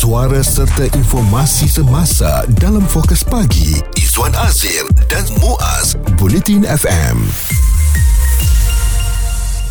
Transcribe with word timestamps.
suara 0.00 0.40
serta 0.40 0.88
informasi 0.96 1.68
semasa 1.68 2.48
dalam 2.56 2.80
fokus 2.88 3.20
pagi 3.20 3.84
Izwan 4.00 4.32
Azir 4.48 4.88
dan 5.12 5.28
Muaz 5.44 5.92
Bulletin 6.16 6.64
FM. 6.64 7.20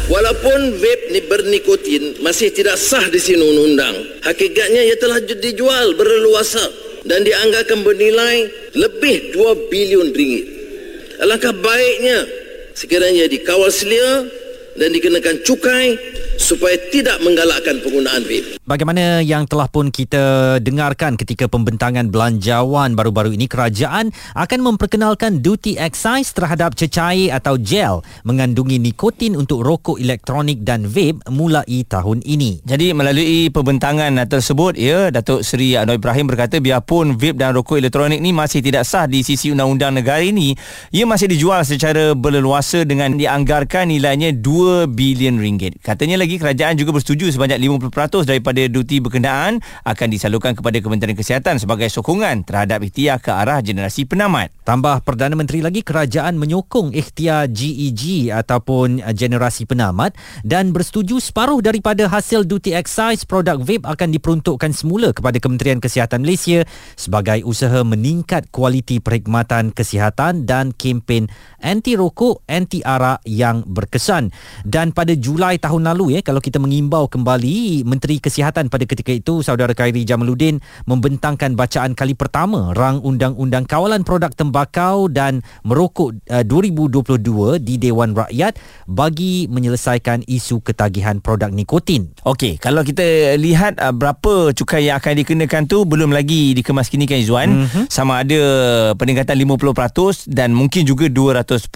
Walaupun 0.05 0.78
vape 0.78 1.05
ni 1.18 1.26
bernikotin 1.26 2.21
masih 2.21 2.54
tidak 2.54 2.78
sah 2.78 3.02
di 3.10 3.18
sini 3.18 3.42
undang-undang, 3.42 4.21
hakikatnya 4.21 4.94
ia 4.94 5.02
telah 5.02 5.18
dijual 5.18 5.97
berleluasa 5.97 6.62
dan 7.10 7.26
dianggarkan 7.26 7.82
bernilai 7.82 8.54
lebih 8.78 9.34
2 9.34 9.74
bilion 9.74 10.14
ringgit. 10.14 10.46
Alangkah 11.26 11.58
baiknya 11.58 12.30
sekiranya 12.78 13.26
dikawal 13.26 13.74
selia 13.74 14.30
dan 14.78 14.94
dikenakan 14.94 15.42
cukai 15.42 15.98
supaya 16.40 16.80
tidak 16.88 17.20
menggalakkan 17.20 17.84
penggunaan 17.84 18.23
vape. 18.23 18.55
Bagaimana 18.63 19.20
yang 19.20 19.44
telah 19.44 19.67
pun 19.67 19.91
kita 19.91 20.58
dengarkan 20.63 21.20
ketika 21.20 21.52
pembentangan 21.52 22.08
belanjawan 22.08 22.95
baru-baru 22.95 23.36
ini 23.36 23.52
kerajaan 23.52 24.16
akan 24.38 24.59
memperkenalkan 24.64 25.44
duty 25.44 25.76
excise 25.76 26.31
terhadap 26.31 26.78
cecair 26.80 27.36
atau 27.36 27.59
gel 27.59 28.05
mengandungi 28.23 28.80
nikotin 28.80 29.36
untuk 29.36 29.66
rokok 29.66 29.98
elektronik 29.98 30.62
dan 30.64 30.86
vape 30.86 31.20
mulai 31.28 31.84
tahun 31.84 32.22
ini. 32.23 32.62
Jadi 32.64 32.94
melalui 32.94 33.50
pembentangan 33.50 34.14
tersebut 34.30 34.78
ya 34.78 35.09
Datuk 35.09 35.42
Seri 35.42 35.73
Anwar 35.76 35.98
Ibrahim 35.98 36.30
berkata 36.30 36.62
biarpun 36.62 37.17
vape 37.17 37.42
dan 37.42 37.58
rokok 37.58 37.81
elektronik 37.81 38.22
ni 38.22 38.31
masih 38.31 38.62
tidak 38.62 38.86
sah 38.86 39.09
di 39.09 39.26
sisi 39.26 39.50
undang-undang 39.50 39.98
negara 39.98 40.22
ini 40.22 40.53
ia 40.94 41.09
masih 41.09 41.26
dijual 41.26 41.66
secara 41.66 42.14
berleluasa 42.14 42.86
dengan 42.86 43.17
dianggarkan 43.17 43.90
nilainya 43.90 44.30
2 44.38 44.86
bilion 44.94 45.42
ringgit. 45.42 45.81
Katanya 45.81 46.22
lagi 46.22 46.29
lagi 46.30 46.46
kerajaan 46.46 46.78
juga 46.78 46.94
bersetuju 46.94 47.34
sebanyak 47.34 47.58
50% 47.90 48.30
daripada 48.30 48.62
duti 48.70 49.02
berkenaan 49.02 49.58
akan 49.82 50.08
disalurkan 50.14 50.54
kepada 50.54 50.78
Kementerian 50.78 51.18
Kesihatan 51.18 51.58
sebagai 51.58 51.90
sokongan 51.90 52.46
terhadap 52.46 52.86
ikhtiar 52.86 53.18
ke 53.18 53.34
arah 53.34 53.58
generasi 53.66 54.06
penamat. 54.06 54.53
Tambah 54.62 55.02
Perdana 55.02 55.34
Menteri 55.34 55.66
lagi 55.66 55.81
kerajaan 55.81 56.38
menyokong 56.38 56.94
ikhtiar 56.94 57.50
GEG 57.50 58.30
ataupun 58.30 59.02
generasi 59.18 59.66
penamat 59.66 60.14
dan 60.45 60.70
bersetuju 60.70 61.18
separuh 61.18 61.66
daripada 61.66 62.06
hasil 62.06 62.46
duty 62.46 62.78
excise 62.78 63.25
produk 63.25 63.58
vape 63.58 63.90
akan 63.90 64.14
diperuntukkan 64.14 64.70
semula 64.70 65.09
kepada 65.09 65.42
Kementerian 65.42 65.81
Kesihatan 65.81 66.22
Malaysia 66.22 66.62
sebagai 66.94 67.42
usaha 67.42 67.81
meningkat 67.81 68.53
kualiti 68.53 69.02
perkhidmatan 69.02 69.73
kesihatan 69.73 70.46
dan 70.46 70.78
kempen 70.78 71.25
anti 71.58 71.98
rokok 71.98 72.46
anti 72.46 72.86
arak 72.86 73.25
yang 73.25 73.66
berkesan. 73.66 74.30
Dan 74.62 74.94
pada 74.94 75.18
Julai 75.18 75.58
tahun 75.58 75.90
lalu 75.90 76.19
ya 76.19 76.19
eh, 76.20 76.22
kalau 76.22 76.44
kita 76.44 76.59
mengimbau 76.59 77.08
kembali 77.08 77.88
Menteri 77.88 78.20
Kesihatan 78.20 78.67
pada 78.67 78.84
ketika 78.84 79.16
itu 79.16 79.39
saudara 79.39 79.72
Khairi 79.72 80.03
Jamaluddin 80.03 80.59
membentangkan 80.84 81.56
bacaan 81.56 81.95
kali 81.95 82.12
pertama 82.14 82.75
rang 82.75 83.00
undang-undang 83.00 83.64
kawalan 83.64 84.03
produk 84.03 84.36
tembakau 84.36 85.08
dan 85.08 85.40
merokok 85.64 86.20
uh, 86.28 86.44
2022 86.44 87.64
di 87.64 87.80
Dewan 87.80 88.12
Rakyat 88.12 88.59
bagi 88.92 89.47
menyelesaikan 89.47 90.28
isu 90.28 90.59
ketagihan 90.59 91.23
produk 91.23 91.47
nikotin. 91.50 92.12
Okey, 92.28 92.59
kalau 92.59 92.84
kita 92.84 93.40
lihat 93.40 93.80
uh, 93.80 93.95
berapa 93.95 94.52
cukai 94.52 94.92
yang 94.92 95.00
akan 95.00 95.23
dikenakan 95.23 95.64
tu 95.72 95.88
belum 95.88 96.12
lagi 96.12 96.52
dikemaskinikan 96.59 97.23
Izwan 97.23 97.50
mm-hmm. 97.64 97.84
sama 97.88 98.28
ada 98.28 98.42
peningkatan 99.00 99.40
50% 99.40 100.28
dan 100.28 100.52
mungkin 100.52 100.84
juga 100.84 101.08
200% 101.08 101.72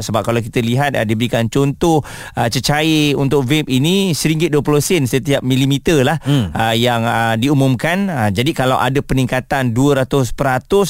sebab 0.00 0.22
kalau 0.24 0.40
kita 0.40 0.64
lihat 0.64 0.96
uh, 0.96 1.04
diberikan 1.04 1.52
contoh 1.52 2.00
uh, 2.38 2.48
cecair 2.48 3.18
untuk 3.18 3.44
vape 3.44 3.63
ini 3.68 4.14
RM1.20 4.14 4.80
sen 4.80 5.02
setiap 5.08 5.40
milimeter 5.40 6.04
lah 6.04 6.20
hmm. 6.20 6.52
uh, 6.52 6.74
yang 6.76 7.02
uh, 7.04 7.34
diumumkan. 7.38 8.10
Uh, 8.10 8.30
jadi 8.30 8.50
kalau 8.52 8.76
ada 8.76 9.00
peningkatan 9.00 9.72
200% 9.72 10.34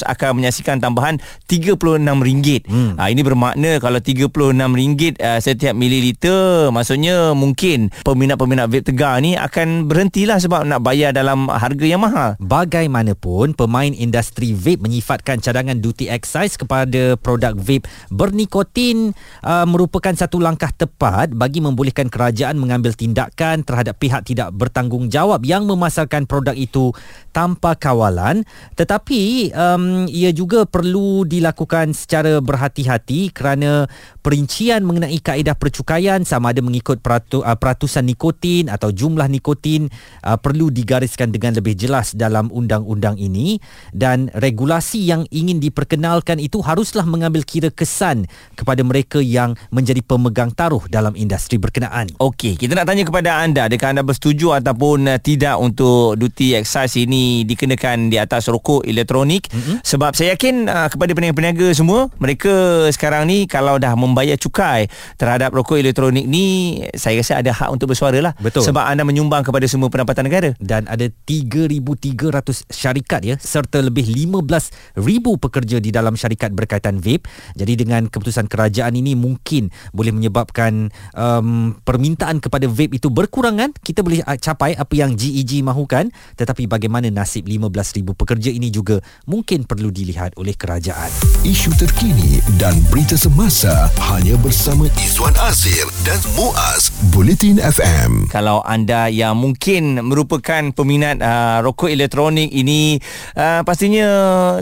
akan 0.03 0.29
menyaksikan 0.35 0.79
tambahan 0.81 1.21
RM36. 1.47 2.67
Hmm. 2.67 2.97
Uh, 2.97 3.09
ini 3.09 3.21
bermakna 3.21 3.77
kalau 3.79 3.99
RM36 3.99 5.19
uh, 5.19 5.39
setiap 5.39 5.73
mililiter 5.77 6.69
maksudnya 6.73 7.31
mungkin 7.37 7.93
peminat-peminat 8.03 8.67
vape 8.71 8.85
tegar 8.91 9.19
ni 9.21 9.37
akan 9.37 9.89
berhentilah 9.89 10.37
sebab 10.41 10.67
nak 10.67 10.81
bayar 10.83 11.15
dalam 11.15 11.47
harga 11.47 11.85
yang 11.85 12.01
mahal. 12.03 12.35
Bagaimanapun 12.41 13.53
pemain 13.57 13.91
industri 13.91 14.51
vape 14.51 14.83
menyifatkan 14.83 15.39
cadangan 15.39 15.77
duty 15.79 16.09
excise 16.11 16.57
kepada 16.59 17.15
produk 17.19 17.55
vape 17.55 17.87
bernikotin 18.09 19.13
uh, 19.41 19.65
merupakan 19.69 20.13
satu 20.13 20.41
langkah 20.41 20.69
tepat 20.73 21.33
bagi 21.33 21.59
membolehkan 21.61 22.07
kerajaan 22.07 22.57
mengambil 22.65 22.97
tindakan 22.97 23.61
terhadap 23.61 24.01
pihak 24.01 24.25
tidak 24.25 24.49
bertanggungjawab 24.57 25.45
yang 25.45 25.69
memasarkan 25.69 26.25
produk 26.25 26.57
itu 26.57 26.89
tanpa 27.29 27.77
kawalan 27.77 28.41
tetapi 28.73 29.53
um, 29.53 30.09
ia 30.09 30.33
juga 30.33 30.65
perlu 30.65 31.29
dilakukan 31.29 31.93
secara 31.93 32.41
berhati-hati 32.41 33.29
kerana 33.29 33.85
perincian 34.25 34.81
mengenai 34.81 35.21
kaedah 35.21 35.53
percukaian 35.53 36.25
sama 36.25 36.49
ada 36.49 36.65
mengikut 36.65 37.05
peratu, 37.05 37.45
uh, 37.45 37.53
peratusan 37.53 38.09
nikotin 38.09 38.73
atau 38.73 38.89
jumlah 38.89 39.29
nikotin 39.29 39.93
uh, 40.25 40.41
perlu 40.41 40.73
digariskan 40.73 41.29
dengan 41.29 41.53
lebih 41.53 41.77
jelas 41.77 42.17
dalam 42.17 42.49
undang-undang 42.49 43.21
ini 43.21 43.61
dan 43.93 44.33
regulasi 44.33 45.05
yang 45.05 45.29
ingin 45.29 45.61
diperkenalkan 45.61 46.41
itu 46.41 46.63
haruslah 46.63 47.05
mengambil 47.05 47.45
kira 47.45 47.69
kesan 47.69 48.25
kepada 48.55 48.81
mereka 48.81 49.19
yang 49.21 49.53
menjadi 49.69 50.01
pemegang 50.01 50.55
taruh 50.55 50.81
dalam 50.87 51.13
industri 51.13 51.59
berkenaan. 51.59 52.09
Okey, 52.17 52.54
kita 52.55 52.71
nak 52.71 52.87
tanya 52.87 53.03
kepada 53.03 53.43
anda 53.43 53.67
adakah 53.67 53.91
anda 53.91 54.03
bersetuju 54.03 54.55
ataupun 54.63 55.11
uh, 55.11 55.19
tidak 55.19 55.59
untuk 55.59 56.15
duty 56.15 56.55
excise 56.55 56.95
ini 56.95 57.43
dikenakan 57.43 58.07
di 58.07 58.15
atas 58.15 58.47
rokok 58.47 58.87
elektronik 58.87 59.51
mm-hmm. 59.51 59.83
sebab 59.83 60.15
saya 60.15 60.39
yakin 60.39 60.71
uh, 60.71 60.87
kepada 60.87 61.11
peniaga-peniaga 61.11 61.67
semua 61.75 62.07
mereka 62.17 62.87
sekarang 62.95 63.27
ni 63.27 63.43
kalau 63.45 63.75
dah 63.75 63.91
membayar 63.99 64.39
cukai 64.39 64.87
terhadap 65.19 65.51
rokok 65.51 65.77
elektronik 65.77 66.23
ni 66.23 66.79
saya 66.95 67.19
rasa 67.19 67.43
ada 67.43 67.51
hak 67.51 67.69
untuk 67.75 67.91
bersuara 67.91 68.23
lah 68.23 68.33
Betul. 68.39 68.63
sebab 68.63 68.87
anda 68.87 69.03
menyumbang 69.03 69.43
kepada 69.43 69.67
semua 69.67 69.91
pendapatan 69.91 70.31
negara 70.31 70.49
dan 70.63 70.87
ada 70.87 71.11
3,300 71.27 72.71
syarikat 72.71 73.21
ya 73.27 73.35
serta 73.35 73.83
lebih 73.83 74.07
15,000 74.07 75.03
pekerja 75.43 75.77
di 75.83 75.91
dalam 75.91 76.15
syarikat 76.15 76.55
berkaitan 76.55 77.03
vape 77.03 77.27
jadi 77.59 77.73
dengan 77.75 78.07
keputusan 78.07 78.47
kerajaan 78.47 78.95
ini 78.95 79.17
mungkin 79.19 79.73
boleh 79.91 80.15
menyebabkan 80.15 80.93
um, 81.17 81.75
permintaan 81.83 82.44
kepada 82.45 82.69
vape 82.69 83.01
itu 83.01 83.09
berkurangan 83.09 83.73
kita 83.81 84.05
boleh 84.05 84.21
uh, 84.21 84.37
capai 84.37 84.77
apa 84.77 84.93
yang 84.93 85.17
GEG 85.17 85.65
mahukan. 85.65 86.13
Tetapi 86.37 86.69
bagaimana 86.69 87.09
nasib 87.09 87.49
15,000 87.49 88.13
pekerja 88.13 88.53
ini 88.53 88.69
juga 88.69 89.01
mungkin 89.25 89.65
perlu 89.65 89.89
dilihat 89.89 90.37
oleh 90.37 90.53
kerajaan. 90.53 91.09
Isu 91.41 91.73
terkini 91.73 92.37
dan 92.61 92.77
berita 92.93 93.17
semasa 93.17 93.89
hanya 94.13 94.37
bersama 94.45 94.85
Izwan 95.01 95.33
Azir 95.41 95.89
dan 96.05 96.21
Muaz 96.37 96.93
Bulletin 97.09 97.57
FM 97.57 98.29
kalau 98.29 98.59
anda 98.61 99.07
yang 99.07 99.39
mungkin 99.39 100.03
merupakan 100.03 100.69
peminat 100.75 101.23
uh, 101.23 101.63
rokok 101.63 101.87
elektronik 101.87 102.51
ini 102.51 102.99
uh, 103.39 103.63
pastinya 103.63 104.07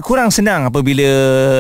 kurang 0.05 0.29
senang 0.29 0.69
apabila 0.69 1.09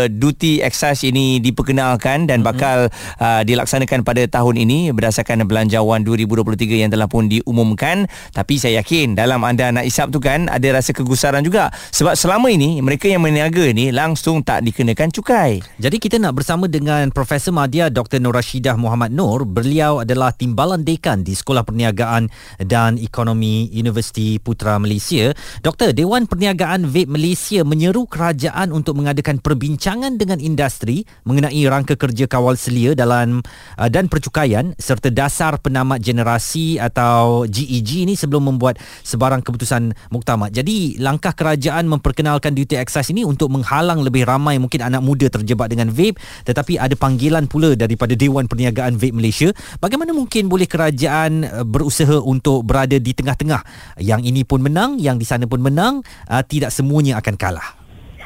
duty 0.07 0.61
excise 0.61 1.09
ini 1.09 1.41
diperkenalkan 1.41 2.29
dan 2.29 2.45
bakal 2.45 2.87
uh, 3.17 3.41
dilaksanakan 3.41 4.05
pada 4.05 4.23
tahun 4.29 4.61
ini 4.61 4.93
berdasarkan 4.93 5.41
belanjawan 5.49 6.05
2000 6.05 6.12
2023 6.15 6.85
yang 6.85 6.91
telah 6.93 7.09
pun 7.09 7.25
diumumkan. 7.25 8.05
Tapi 8.31 8.61
saya 8.61 8.85
yakin 8.85 9.17
dalam 9.17 9.41
anda 9.41 9.73
nak 9.73 9.85
isap 9.87 10.13
tu 10.13 10.21
kan 10.21 10.45
ada 10.47 10.67
rasa 10.69 10.93
kegusaran 10.93 11.41
juga. 11.41 11.73
Sebab 11.91 12.13
selama 12.13 12.53
ini 12.53 12.79
mereka 12.79 13.09
yang 13.09 13.25
meniaga 13.25 13.65
ni 13.73 13.89
langsung 13.89 14.45
tak 14.45 14.61
dikenakan 14.67 15.09
cukai. 15.09 15.63
Jadi 15.81 15.97
kita 15.97 16.21
nak 16.21 16.37
bersama 16.37 16.69
dengan 16.69 17.09
Profesor 17.09 17.55
Madya 17.55 17.89
Dr. 17.89 18.21
Nur 18.21 18.35
Rashidah 18.35 18.75
Muhammad 18.77 19.15
Nur. 19.15 19.47
Beliau 19.47 20.03
adalah 20.03 20.35
timbalan 20.35 20.83
dekan 20.83 21.23
di 21.23 21.33
Sekolah 21.33 21.63
Perniagaan 21.63 22.27
dan 22.61 22.99
Ekonomi 22.99 23.71
Universiti 23.71 24.37
Putra 24.37 24.77
Malaysia. 24.77 25.31
Doktor 25.63 25.95
Dewan 25.95 26.27
Perniagaan 26.27 26.85
Vape 26.91 27.07
Malaysia 27.07 27.63
menyeru 27.63 28.03
kerajaan 28.05 28.75
untuk 28.75 28.99
mengadakan 28.99 29.39
perbincangan 29.39 30.19
dengan 30.19 30.43
industri 30.43 31.07
mengenai 31.23 31.63
rangka 31.71 31.95
kerja 31.95 32.27
kawal 32.27 32.59
selia 32.59 32.91
dalam 32.93 33.39
uh, 33.79 33.89
dan 33.89 34.11
percukaian 34.11 34.75
serta 34.75 35.07
dasar 35.07 35.55
penamat 35.57 36.02
generasi 36.03 36.77
atau 36.77 37.47
GEG 37.47 38.03
ni 38.03 38.19
sebelum 38.19 38.51
membuat 38.51 38.77
sebarang 39.07 39.39
keputusan 39.39 39.95
muktamad. 40.11 40.51
Jadi 40.51 40.99
langkah 40.99 41.31
kerajaan 41.31 41.87
memperkenalkan 41.87 42.51
duty 42.51 42.75
excise 42.75 43.15
ini 43.15 43.23
untuk 43.23 43.47
menghalang 43.49 44.03
lebih 44.03 44.27
ramai 44.27 44.59
mungkin 44.59 44.83
anak 44.83 44.99
muda 44.99 45.31
terjebak 45.31 45.71
dengan 45.71 45.87
vape 45.87 46.19
tetapi 46.43 46.75
ada 46.75 46.93
panggilan 46.99 47.47
pula 47.47 47.73
daripada 47.73 48.13
Dewan 48.13 48.51
Perniagaan 48.51 48.99
Vape 48.99 49.15
Malaysia. 49.15 49.49
Bagaimana 49.79 50.11
mungkin 50.11 50.51
boleh 50.51 50.67
kerajaan 50.67 51.31
eh, 51.47 51.65
berusaha 51.65 52.19
untuk 52.19 52.67
berada 52.67 52.99
di 52.99 53.15
tengah-tengah? 53.15 53.61
Yang 54.03 54.21
ini 54.27 54.41
pun 54.43 54.59
menang, 54.59 54.99
yang 54.99 55.15
di 55.15 55.25
sana 55.27 55.47
pun 55.47 55.63
menang, 55.63 56.03
uh, 56.27 56.43
tidak 56.43 56.73
semuanya 56.73 57.19
akan 57.21 57.35
kalah. 57.39 57.77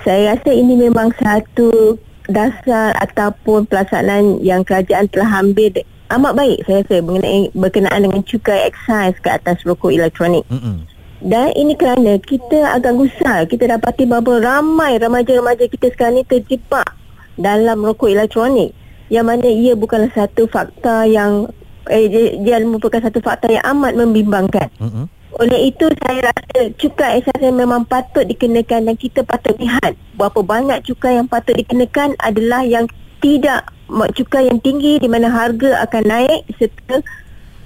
Saya 0.01 0.33
rasa 0.33 0.51
ini 0.55 0.77
memang 0.79 1.11
satu 1.19 1.99
dasar 2.31 2.95
ataupun 3.01 3.67
pelaksanaan 3.67 4.39
yang 4.43 4.63
kerajaan 4.63 5.07
telah 5.11 5.43
ambil 5.43 5.83
amat 6.07 6.33
baik 6.35 6.57
saya 6.63 6.83
rasa 6.83 7.03
mengenai 7.03 7.51
berkenaan 7.51 8.07
dengan 8.07 8.21
cukai 8.23 8.71
excise 8.71 9.17
ke 9.19 9.29
atas 9.31 9.59
rokok 9.67 9.91
elektronik. 9.91 10.47
Mm-hmm. 10.47 10.77
Dan 11.17 11.49
ini 11.57 11.73
kerana 11.73 12.21
kita 12.21 12.77
agak 12.77 12.93
gusar. 12.93 13.49
Kita 13.49 13.65
dapati 13.65 14.05
bahawa 14.05 14.61
ramai 14.61 15.01
remaja-remaja 15.01 15.65
kita 15.65 15.89
sekarang 15.91 16.21
ni 16.21 16.23
terjebak 16.29 16.85
dalam 17.35 17.81
rokok 17.81 18.13
elektronik. 18.13 18.71
Yang 19.09 19.25
mana 19.25 19.47
ia 19.47 19.73
bukanlah 19.73 20.11
satu 20.13 20.45
fakta 20.51 21.07
yang 21.09 21.49
eh, 21.89 22.05
dia, 22.07 22.25
dia 22.39 22.55
merupakan 22.63 23.01
satu 23.01 23.19
fakta 23.19 23.49
yang 23.49 23.65
amat 23.65 23.97
membimbangkan. 23.97 24.69
Mm-hmm. 24.77 25.05
Oleh 25.37 25.69
itu 25.69 25.85
saya 26.01 26.33
rasa 26.33 26.59
cukai 26.81 27.21
esasen 27.21 27.53
memang 27.53 27.85
patut 27.85 28.25
dikenakan 28.25 28.89
dan 28.89 28.95
kita 28.97 29.21
patut 29.21 29.53
lihat 29.61 29.93
berapa 30.17 30.41
banyak 30.41 30.81
cukai 30.87 31.19
yang 31.19 31.29
patut 31.29 31.53
dikenakan 31.53 32.17
adalah 32.23 32.65
yang 32.65 32.89
tidak 33.21 33.69
cukai 33.89 34.51
yang 34.51 34.59
tinggi 34.59 34.99
di 34.99 35.07
mana 35.07 35.31
harga 35.31 35.83
akan 35.87 36.03
naik 36.03 36.41
serta 36.59 37.01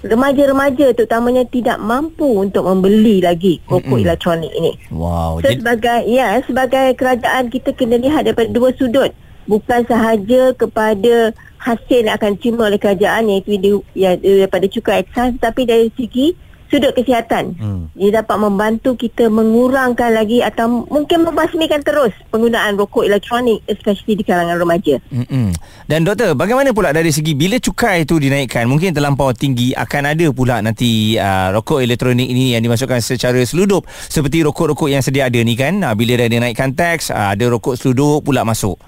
remaja-remaja 0.02 0.98
terutamanya 0.98 1.46
tidak 1.46 1.78
mampu 1.78 2.26
untuk 2.42 2.66
membeli 2.66 3.22
lagi 3.22 3.62
Mm-mm. 3.70 4.02
elektronik 4.02 4.50
ini. 4.50 4.74
Wow. 4.90 5.38
So, 5.38 5.54
sebagai 5.54 6.10
ya 6.10 6.42
sebagai 6.42 6.98
kerajaan 6.98 7.50
kita 7.54 7.70
kena 7.74 8.02
lihat 8.02 8.26
daripada 8.26 8.50
dua 8.50 8.74
sudut 8.74 9.14
bukan 9.46 9.86
sahaja 9.86 10.54
kepada 10.58 11.30
hasil 11.62 12.02
yang 12.02 12.18
akan 12.18 12.34
diterima 12.34 12.66
oleh 12.66 12.80
kerajaan 12.82 13.30
iaitu 13.30 13.58
di, 13.58 13.70
ya, 13.94 14.18
daripada 14.18 14.66
cukai 14.66 15.06
ekstras 15.06 15.38
tetapi 15.38 15.62
dari 15.62 15.88
segi 15.94 16.34
sudut 16.72 16.96
kesihatan. 16.96 17.52
Hmm. 17.60 17.92
Dia 17.92 18.24
dapat 18.24 18.40
membantu 18.40 18.96
kita 18.96 19.28
mengurangkan 19.28 20.16
lagi 20.16 20.40
atau 20.40 20.88
mungkin 20.88 21.28
membasmikan 21.28 21.84
terus 21.84 22.16
penggunaan 22.32 22.80
rokok 22.80 23.04
elektronik 23.04 23.60
especially 23.68 24.16
di 24.16 24.24
kalangan 24.24 24.56
remaja. 24.56 24.96
Mm-mm. 25.12 25.52
Dan 25.84 26.08
doktor, 26.08 26.32
bagaimana 26.32 26.72
pula 26.72 26.96
dari 26.96 27.12
segi 27.12 27.36
bila 27.36 27.60
cukai 27.60 28.08
itu 28.08 28.16
dinaikkan, 28.16 28.64
mungkin 28.64 28.96
terlampau 28.96 29.36
tinggi 29.36 29.76
akan 29.76 30.16
ada 30.16 30.26
pula 30.32 30.64
nanti 30.64 31.20
uh, 31.20 31.52
rokok 31.52 31.84
elektronik 31.84 32.24
ini 32.24 32.56
yang 32.56 32.64
dimasukkan 32.64 33.04
secara 33.04 33.44
seludup 33.44 33.84
seperti 34.08 34.40
rokok-rokok 34.40 34.88
yang 34.88 35.04
sedia 35.04 35.28
ada 35.28 35.40
ni 35.44 35.52
kan. 35.52 35.84
Uh, 35.84 35.92
bila 35.92 36.16
dah 36.16 36.32
dinaikkan 36.32 36.72
teks, 36.72 37.12
uh, 37.12 37.36
ada 37.36 37.44
rokok 37.52 37.76
seludup 37.76 38.24
pula 38.24 38.48
masuk. 38.48 38.80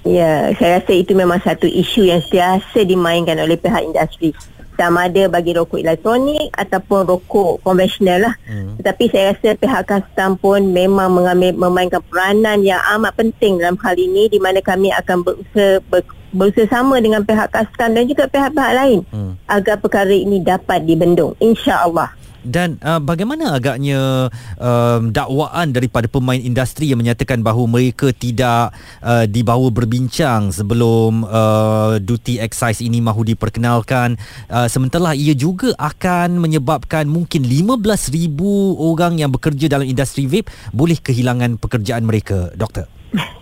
Ya, 0.00 0.48
saya 0.56 0.80
rasa 0.80 0.96
itu 0.96 1.12
memang 1.12 1.44
satu 1.44 1.68
isu 1.68 2.08
yang 2.08 2.24
biasa 2.24 2.88
dimainkan 2.88 3.36
oleh 3.36 3.60
pihak 3.60 3.84
industri. 3.84 4.32
Sama 4.80 5.12
ada 5.12 5.28
bagi 5.28 5.52
rokok 5.52 5.76
elektronik 5.76 6.48
ataupun 6.56 7.04
rokok 7.04 7.60
konvensional 7.60 8.32
lah. 8.32 8.34
Hmm. 8.48 8.80
Tetapi 8.80 9.04
saya 9.12 9.36
rasa 9.36 9.52
pihak 9.52 9.84
custom 9.84 10.40
pun 10.40 10.72
memang 10.72 11.12
mengambil 11.12 11.52
memainkan 11.68 12.00
peranan 12.08 12.64
yang 12.64 12.80
amat 12.96 13.12
penting 13.12 13.60
dalam 13.60 13.76
hal 13.76 13.92
ini 13.92 14.32
di 14.32 14.40
mana 14.40 14.64
kami 14.64 14.88
akan 14.88 15.20
berusaha 15.20 15.84
ber, 15.84 16.00
berusaha 16.32 16.64
sama 16.72 16.96
dengan 16.96 17.20
pihak 17.28 17.52
custom 17.52 17.92
dan 17.92 18.08
juga 18.08 18.24
pihak-pihak 18.24 18.72
lain 18.72 19.04
Hmm. 19.12 19.36
agar 19.52 19.76
perkara 19.76 20.16
ini 20.16 20.40
dapat 20.40 20.88
dibendung. 20.88 21.36
InsyaAllah. 21.44 22.16
Dan 22.40 22.80
uh, 22.80 22.98
bagaimana 22.98 23.56
agaknya 23.56 24.32
um, 24.56 25.12
dakwaan 25.12 25.76
daripada 25.76 26.08
pemain 26.08 26.40
industri 26.40 26.88
yang 26.88 27.00
menyatakan 27.00 27.44
bahawa 27.44 27.68
mereka 27.68 28.12
tidak 28.16 28.72
uh, 29.04 29.28
dibawa 29.28 29.68
berbincang 29.68 30.48
sebelum 30.48 31.28
uh, 31.28 32.00
duty 32.00 32.40
excise 32.40 32.80
ini 32.80 33.04
mahu 33.04 33.28
diperkenalkan? 33.28 34.16
Uh, 34.48 34.66
sementara 34.66 35.12
ia 35.12 35.36
juga 35.36 35.76
akan 35.76 36.40
menyebabkan 36.40 37.04
mungkin 37.04 37.44
15,000 37.44 38.32
orang 38.80 39.20
yang 39.20 39.30
bekerja 39.30 39.68
dalam 39.68 39.84
industri 39.84 40.24
vape 40.24 40.48
boleh 40.72 40.96
kehilangan 40.96 41.60
pekerjaan 41.60 42.08
mereka. 42.08 42.52
Doktor. 42.56 42.88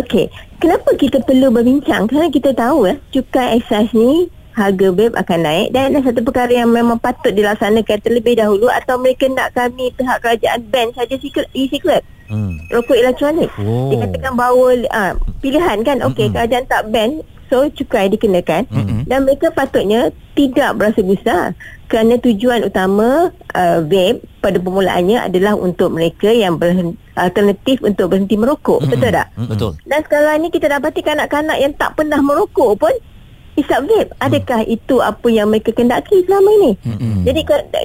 Okey, 0.00 0.28
kenapa 0.60 0.92
kita 1.00 1.24
perlu 1.24 1.48
berbincang? 1.48 2.04
Kerana 2.12 2.28
kita 2.28 2.52
tahu 2.52 2.92
eh, 2.92 3.00
cukai 3.08 3.56
excise 3.56 3.92
ni 3.96 4.28
harga 4.58 4.88
vape 4.90 5.14
akan 5.14 5.38
naik 5.46 5.68
dan 5.70 5.94
ada 5.94 6.10
satu 6.10 6.26
perkara 6.26 6.50
yang 6.50 6.74
memang 6.74 6.98
patut 6.98 7.30
dilaksanakan 7.30 8.02
terlebih 8.02 8.34
dahulu 8.34 8.66
atau 8.66 8.98
mereka 8.98 9.30
nak 9.30 9.54
kami 9.54 9.94
pihak 9.94 10.18
kerajaan 10.18 10.60
ban 10.66 10.90
saja 10.98 11.14
e-cigarette 11.54 12.06
hmm. 12.28 12.68
rokok 12.74 12.96
elektronik. 12.98 13.50
Oh. 13.62 13.94
Dikatakan 13.94 14.34
bahawa 14.34 14.66
uh, 14.90 15.12
pilihan 15.40 15.78
kan 15.86 16.02
okey 16.12 16.28
Mm-mm. 16.28 16.34
kerajaan 16.34 16.66
tak 16.66 16.90
ban 16.90 17.22
so 17.48 17.64
cukai 17.72 18.12
dikenakan 18.12 18.68
Mm-mm. 18.68 19.08
dan 19.08 19.24
mereka 19.24 19.48
patutnya 19.48 20.12
tidak 20.36 20.76
berasa 20.76 21.00
gusar 21.00 21.56
kerana 21.88 22.20
tujuan 22.20 22.68
utama 22.68 23.32
uh, 23.56 23.80
vape 23.88 24.20
pada 24.44 24.60
permulaannya 24.60 25.24
adalah 25.24 25.56
untuk 25.56 25.96
mereka 25.96 26.28
yang 26.28 26.60
berhenti, 26.60 27.00
alternatif 27.16 27.80
untuk 27.80 28.12
berhenti 28.12 28.36
merokok 28.36 28.84
Mm-mm. 28.84 28.92
betul 28.92 29.10
tak? 29.10 29.26
Betul. 29.48 29.72
Dan 29.88 30.00
sekarang 30.04 30.36
ni 30.44 30.48
kita 30.52 30.66
dapati 30.68 31.00
kanak-kanak 31.00 31.56
yang 31.56 31.72
tak 31.80 31.96
pernah 31.96 32.20
merokok 32.20 32.76
pun 32.76 32.92
isap 33.58 33.90
vape. 33.90 34.14
Adakah 34.22 34.62
itu 34.64 35.02
apa 35.02 35.26
yang 35.26 35.50
mereka 35.50 35.74
kendaki 35.74 36.22
selama 36.24 36.50
ini? 36.62 36.72
Mm-mm. 36.86 37.26
Jadi 37.26 37.40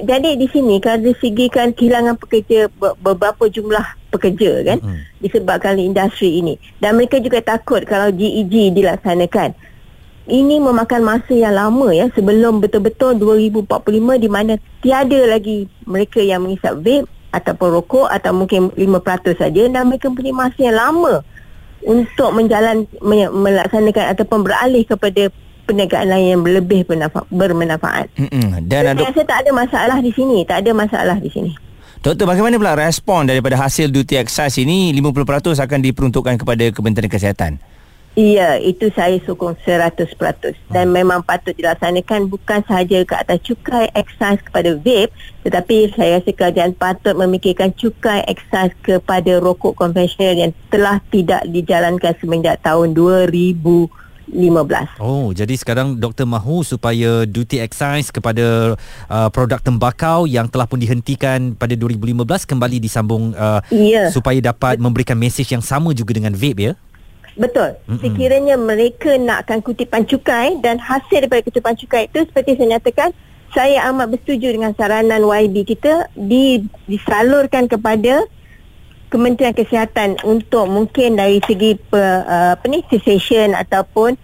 jadi 0.06 0.30
di 0.38 0.46
sini 0.48 0.78
kalau 0.78 1.02
dari 1.02 1.16
segi 1.18 1.46
kan 1.50 1.74
kehilangan 1.74 2.14
pekerja 2.16 2.70
ber- 2.78 2.94
beberapa 3.02 3.50
jumlah 3.50 3.82
pekerja 4.14 4.62
kan 4.62 4.78
Mm-mm. 4.78 5.02
disebabkan 5.18 5.82
industri 5.82 6.38
ini 6.38 6.54
dan 6.78 6.94
mereka 6.94 7.18
juga 7.18 7.42
takut 7.42 7.82
kalau 7.84 8.14
GEG 8.14 8.72
dilaksanakan. 8.72 9.52
Ini 10.24 10.56
memakan 10.56 11.04
masa 11.04 11.36
yang 11.36 11.52
lama 11.52 11.92
ya 11.92 12.08
sebelum 12.16 12.64
betul-betul 12.64 13.20
2045 13.20 14.24
di 14.24 14.28
mana 14.32 14.56
tiada 14.80 15.20
lagi 15.28 15.68
mereka 15.84 16.24
yang 16.24 16.48
mengisap 16.48 16.80
vape 16.80 17.04
ataupun 17.28 17.68
rokok 17.82 18.08
atau 18.08 18.32
mungkin 18.32 18.72
5% 18.72 19.36
saja 19.36 19.62
dan 19.68 19.82
mereka 19.84 20.08
mempunyai 20.08 20.32
masa 20.32 20.60
yang 20.64 20.80
lama 20.80 21.20
untuk 21.84 22.32
menjalan 22.32 22.88
me- 23.04 23.28
melaksanakan 23.28 24.16
ataupun 24.16 24.40
beralih 24.48 24.88
kepada 24.88 25.28
perniagaan 25.64 26.06
lain 26.12 26.26
yang 26.36 26.42
lebih 26.44 26.84
bermanfaat. 27.32 28.06
Mm-mm. 28.20 28.64
Dan 28.68 28.96
Saya 29.00 29.24
tak 29.26 29.44
ada 29.44 29.50
masalah 29.50 29.98
di 29.98 30.12
sini, 30.12 30.44
tak 30.44 30.64
ada 30.64 30.70
masalah 30.76 31.16
di 31.18 31.32
sini. 31.32 31.52
doktor 32.04 32.28
bagaimana 32.28 32.60
pula 32.60 32.76
respon 32.76 33.24
daripada 33.24 33.56
hasil 33.56 33.88
duty 33.88 34.20
excise 34.20 34.60
ini 34.60 34.92
50% 34.92 35.56
akan 35.56 35.80
diperuntukkan 35.80 36.36
kepada 36.36 36.64
Kementerian 36.68 37.08
Kesihatan. 37.08 37.56
Ya, 38.14 38.62
itu 38.62 38.94
saya 38.94 39.18
sokong 39.26 39.58
100% 39.66 40.14
dan 40.70 40.86
memang 40.94 41.26
patut 41.26 41.50
dilaksanakan 41.50 42.30
bukan 42.30 42.62
sahaja 42.62 43.02
ke 43.02 43.10
atas 43.10 43.42
cukai 43.42 43.90
excise 43.90 44.38
kepada 44.38 44.78
vape 44.78 45.10
tetapi 45.42 45.90
saya 45.98 46.22
rasa 46.22 46.30
kerajaan 46.30 46.78
patut 46.78 47.18
memikirkan 47.18 47.74
cukai 47.74 48.22
excise 48.30 48.70
kepada 48.86 49.42
rokok 49.42 49.74
konvensional 49.74 50.38
yang 50.38 50.54
telah 50.70 51.02
tidak 51.10 51.42
dijalankan 51.50 52.14
semenjak 52.22 52.62
tahun 52.62 52.94
2015. 54.28 55.00
Oh, 55.00 55.30
jadi 55.30 55.54
sekarang 55.56 56.00
doktor 56.00 56.24
mahu 56.24 56.64
supaya 56.64 57.28
duty 57.28 57.60
excise 57.60 58.08
kepada 58.08 58.76
uh, 59.08 59.28
produk 59.28 59.60
tembakau 59.60 60.24
yang 60.24 60.48
telah 60.48 60.64
pun 60.64 60.80
dihentikan 60.80 61.52
pada 61.54 61.76
2015 61.76 62.48
kembali 62.48 62.76
disambung 62.80 63.36
uh, 63.36 63.60
Ya. 63.68 64.08
supaya 64.10 64.38
dapat 64.40 64.80
memberikan 64.80 65.18
mesej 65.18 65.50
yang 65.50 65.64
sama 65.64 65.92
juga 65.92 66.14
dengan 66.16 66.32
vape 66.32 66.72
ya. 66.72 66.74
Betul. 67.34 67.74
Mm-mm. 67.90 67.98
Sekiranya 67.98 68.54
mereka 68.54 69.18
nakkan 69.18 69.58
kutipan 69.58 70.06
cukai 70.06 70.54
dan 70.62 70.78
hasil 70.78 71.26
daripada 71.26 71.42
kutipan 71.42 71.74
cukai 71.74 72.06
itu 72.06 72.22
seperti 72.30 72.54
saya 72.54 72.78
nyatakan, 72.78 73.10
saya 73.50 73.86
amat 73.90 74.14
bersetuju 74.14 74.54
dengan 74.54 74.74
saranan 74.78 75.22
YB 75.22 75.66
kita 75.66 76.10
di, 76.14 76.62
disalurkan 76.86 77.66
kepada 77.66 78.22
Kementerian 79.10 79.54
Kesihatan 79.54 80.18
untuk 80.26 80.66
mungkin 80.66 81.14
dari 81.14 81.38
segi 81.46 81.78
pe, 81.78 82.02
uh, 82.02 82.58
apa 82.58 82.66
ni 82.66 82.82
cessation 82.90 83.54
ataupun 83.54 84.18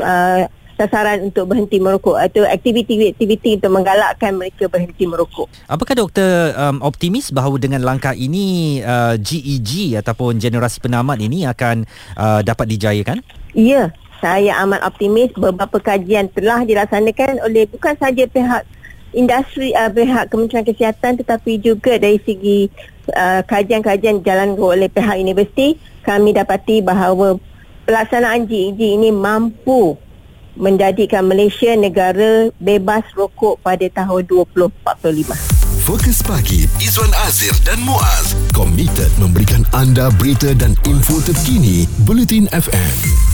uh, 0.00 0.46
sasaran 0.82 1.30
untuk 1.30 1.52
berhenti 1.52 1.78
merokok 1.78 2.18
atau 2.18 2.42
aktiviti-aktiviti 2.42 3.60
untuk 3.60 3.70
menggalakkan 3.70 4.34
mereka 4.34 4.66
berhenti 4.66 5.04
merokok. 5.06 5.46
Apakah 5.70 5.94
doktor 5.94 6.56
um, 6.58 6.82
optimis 6.82 7.30
bahawa 7.30 7.60
dengan 7.60 7.84
langkah 7.84 8.16
ini 8.16 8.80
uh, 8.82 9.14
GEG 9.14 9.94
ataupun 10.00 10.42
generasi 10.42 10.82
penamat 10.82 11.22
ini 11.22 11.46
akan 11.46 11.86
uh, 12.18 12.40
dapat 12.42 12.66
dijayakan? 12.74 13.22
Ya, 13.52 13.92
saya 14.18 14.58
amat 14.66 14.82
optimis 14.82 15.30
beberapa 15.38 15.78
kajian 15.78 16.30
telah 16.34 16.66
dilaksanakan 16.66 17.42
oleh 17.46 17.68
bukan 17.70 17.94
sahaja 17.98 18.26
pihak 18.26 18.62
industri 19.12 19.76
uh, 19.76 19.92
pihak 19.92 20.32
Kementerian 20.32 20.64
Kesihatan 20.64 21.20
tetapi 21.20 21.60
juga 21.60 22.00
dari 22.00 22.16
segi 22.24 22.72
uh, 23.12 23.44
kajian-kajian 23.44 24.24
jalan 24.24 24.56
oleh 24.56 24.88
pihak 24.88 25.20
universiti 25.20 25.76
kami 26.02 26.32
dapati 26.32 26.80
bahawa 26.80 27.36
pelaksanaan 27.92 28.48
GEG 28.48 28.96
ini 28.96 29.12
mampu 29.12 30.00
menjadikan 30.56 31.28
Malaysia 31.28 31.76
negara 31.76 32.48
bebas 32.56 33.04
rokok 33.12 33.60
pada 33.60 33.84
tahun 33.92 34.24
2045. 34.48 35.84
Fokus 35.84 36.24
pagi 36.24 36.64
Izwan 36.80 37.12
Azir 37.28 37.52
dan 37.68 37.84
Muaz 37.84 38.32
komited 38.56 39.12
memberikan 39.20 39.68
anda 39.76 40.08
berita 40.16 40.56
dan 40.56 40.72
info 40.88 41.20
terkini 41.20 41.84
Bulletin 42.08 42.48
FM. 42.48 43.31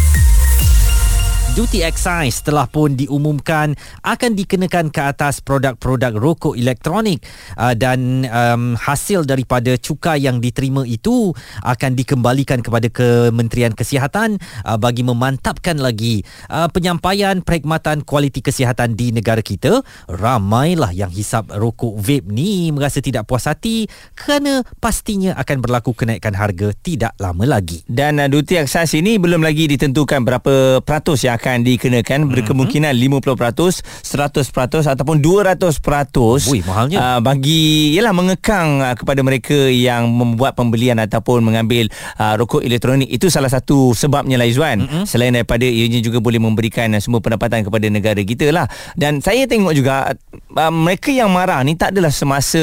Duty 1.57 1.83
excise 1.83 2.45
telah 2.45 2.69
pun 2.69 2.93
diumumkan 2.95 3.73
akan 4.05 4.31
dikenakan 4.37 4.93
ke 4.93 5.03
atas 5.03 5.41
produk-produk 5.43 6.15
rokok 6.15 6.55
elektronik 6.55 7.25
uh, 7.57 7.73
dan 7.73 8.29
um, 8.31 8.79
hasil 8.79 9.25
daripada 9.25 9.75
cukai 9.81 10.23
yang 10.23 10.39
diterima 10.45 10.85
itu 10.85 11.35
akan 11.67 11.97
dikembalikan 11.97 12.61
kepada 12.61 12.93
Kementerian 12.93 13.73
Kesihatan 13.73 14.37
uh, 14.63 14.79
bagi 14.79 15.03
memantapkan 15.03 15.81
lagi 15.81 16.21
uh, 16.53 16.71
penyampaian 16.71 17.41
perkhidmatan 17.41 18.05
kualiti 18.05 18.39
kesihatan 18.39 18.93
di 18.93 19.11
negara 19.11 19.41
kita. 19.41 19.83
Ramailah 20.07 20.95
yang 20.95 21.11
hisap 21.11 21.49
rokok 21.51 21.97
vape 21.99 22.29
ni 22.29 22.71
merasa 22.71 23.01
tidak 23.01 23.25
puas 23.25 23.49
hati 23.49 23.89
kerana 24.15 24.61
pastinya 24.79 25.33
akan 25.41 25.65
berlaku 25.65 25.97
kenaikan 25.97 26.37
harga 26.37 26.71
tidak 26.85 27.17
lama 27.19 27.49
lagi. 27.49 27.83
Dan 27.89 28.21
duty 28.29 28.63
excise 28.63 29.01
ini 29.01 29.17
belum 29.17 29.41
lagi 29.41 29.65
ditentukan 29.65 30.23
berapa 30.23 30.85
peratus 30.85 31.25
yang 31.25 31.35
akan 31.35 31.48
akan 31.49 31.65
dikenakan 31.65 32.19
mm-hmm. 32.29 32.33
berkemungkinan 32.37 32.93
50%, 32.93 33.81
100% 34.05 34.93
ataupun 34.93 35.17
200% 35.25 36.53
Ui, 36.53 36.61
mahalnya. 36.61 36.97
Uh, 37.01 37.21
bagi 37.25 37.97
ialah 37.97 38.13
mengekang 38.13 38.85
uh, 38.85 38.93
kepada 38.93 39.25
mereka 39.25 39.57
yang 39.73 40.13
membuat 40.13 40.53
pembelian 40.53 41.01
ataupun 41.01 41.41
mengambil 41.41 41.89
uh, 42.21 42.37
rokok 42.37 42.61
elektronik 42.61 43.09
itu 43.09 43.33
salah 43.33 43.49
satu 43.49 43.97
sebabnya 43.97 44.37
lah 44.37 44.45
Izwan 44.45 44.85
mm-hmm. 44.85 45.05
selain 45.09 45.33
daripada 45.33 45.65
ianya 45.65 46.05
juga 46.05 46.21
boleh 46.21 46.37
memberikan 46.37 46.93
uh, 46.93 47.01
semua 47.01 47.25
pendapatan 47.25 47.65
kepada 47.65 47.89
negara 47.89 48.21
kita 48.21 48.53
lah 48.53 48.69
dan 49.01 49.25
saya 49.25 49.49
tengok 49.49 49.73
juga 49.73 50.13
uh, 50.53 50.73
mereka 50.73 51.09
yang 51.09 51.33
marah 51.33 51.65
ni 51.65 51.81
tak 51.81 51.97
adalah 51.97 52.13
semasa 52.13 52.61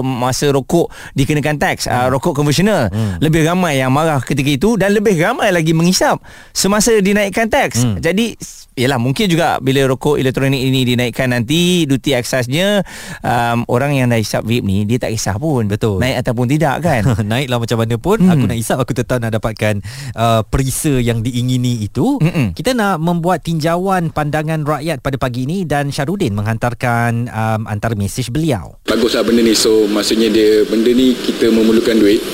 masa 0.00 0.48
rokok 0.48 0.88
dikenakan 1.12 1.60
teks 1.60 1.84
uh, 1.84 2.08
rokok 2.08 2.32
konvensional 2.32 2.88
mm. 2.88 3.20
lebih 3.20 3.44
ramai 3.44 3.76
yang 3.82 3.92
marah 3.92 4.24
ketika 4.24 4.48
itu 4.48 4.80
dan 4.80 4.96
lebih 4.96 5.20
ramai 5.20 5.52
lagi 5.52 5.76
mengisap 5.76 6.16
semasa 6.56 6.96
dinaikkan 6.96 7.52
teks 7.52 7.84
mm. 7.84 7.96
jadi 8.00 8.11
jadi 8.12 8.36
Yalah 8.72 8.96
mungkin 8.96 9.28
juga 9.28 9.60
bila 9.60 9.84
rokok 9.84 10.16
elektronik 10.16 10.56
ini 10.56 10.88
dinaikkan 10.88 11.28
nanti 11.28 11.84
duty 11.84 12.16
excise-nya 12.16 12.80
um, 13.20 13.68
orang 13.68 14.00
yang 14.00 14.08
dah 14.08 14.16
hisap 14.16 14.48
vape 14.48 14.64
ni 14.64 14.88
dia 14.88 14.96
tak 14.96 15.12
kisah 15.12 15.36
pun. 15.36 15.68
Betul. 15.68 16.00
Naik 16.00 16.24
ataupun 16.24 16.48
tidak 16.48 16.80
kan? 16.80 17.04
Naiklah 17.30 17.60
macam 17.60 17.76
mana 17.84 17.96
pun. 18.00 18.24
Hmm. 18.24 18.32
aku 18.32 18.44
nak 18.48 18.56
hisap 18.56 18.80
aku 18.80 18.96
tetap 18.96 19.20
nak 19.20 19.36
dapatkan 19.36 19.84
uh, 20.16 20.40
perisa 20.48 20.96
yang 20.96 21.20
diingini 21.20 21.84
itu. 21.84 22.16
Mm-mm. 22.16 22.56
kita 22.56 22.72
nak 22.72 22.96
membuat 22.96 23.44
tinjauan 23.44 24.08
pandangan 24.08 24.64
rakyat 24.64 25.04
pada 25.04 25.20
pagi 25.20 25.44
ini 25.44 25.68
dan 25.68 25.92
Syarudin 25.92 26.32
menghantarkan 26.32 27.28
um, 27.28 27.68
antara 27.68 27.92
mesej 27.92 28.32
beliau. 28.32 28.80
Baguslah 28.88 29.20
benda 29.20 29.44
ni. 29.44 29.52
So 29.52 29.84
maksudnya 29.84 30.32
dia 30.32 30.64
benda 30.64 30.88
ni 30.96 31.12
kita 31.12 31.52
memerlukan 31.52 32.00
duit. 32.00 32.24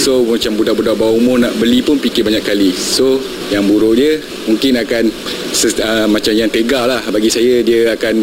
So 0.00 0.24
macam 0.24 0.56
budak-budak 0.56 0.96
bawah 0.96 1.12
umur 1.12 1.44
nak 1.44 1.52
beli 1.60 1.84
pun 1.84 2.00
fikir 2.00 2.24
banyak 2.24 2.40
kali. 2.40 2.72
So 2.72 3.20
yang 3.52 3.68
buruk 3.68 4.00
dia 4.00 4.16
mungkin 4.48 4.80
akan 4.80 5.04
uh, 5.80 6.06
macam 6.10 6.32
yang 6.34 6.50
tega 6.50 6.84
lah. 6.84 7.00
Bagi 7.08 7.30
saya 7.32 7.60
dia 7.64 7.94
akan 7.94 8.14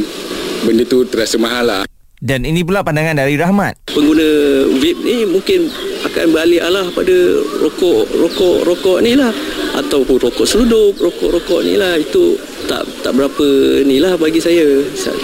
benda 0.66 0.84
tu 0.86 1.04
terasa 1.08 1.36
mahal 1.42 1.66
lah. 1.66 1.84
Dan 2.22 2.46
ini 2.46 2.62
pula 2.62 2.86
pandangan 2.86 3.18
dari 3.18 3.34
Rahmat. 3.34 3.90
Pengguna 3.90 4.28
vape 4.78 5.02
ni 5.02 5.26
mungkin 5.26 5.66
akan 6.06 6.26
beralih 6.30 6.62
alah 6.62 6.86
pada 6.94 7.18
rokok 7.66 8.14
rokok 8.14 8.58
rokok 8.62 8.98
ni 9.02 9.18
lah. 9.18 9.34
Ataupun 9.74 10.22
rokok 10.22 10.46
seludup 10.46 11.02
rokok-rokok 11.02 11.66
ni 11.66 11.82
lah. 11.82 11.98
Itu 11.98 12.38
tak 12.72 12.88
tak 13.04 13.14
berapa 13.20 13.48
ni 13.84 14.00
lah 14.00 14.16
bagi 14.16 14.40
saya. 14.40 14.64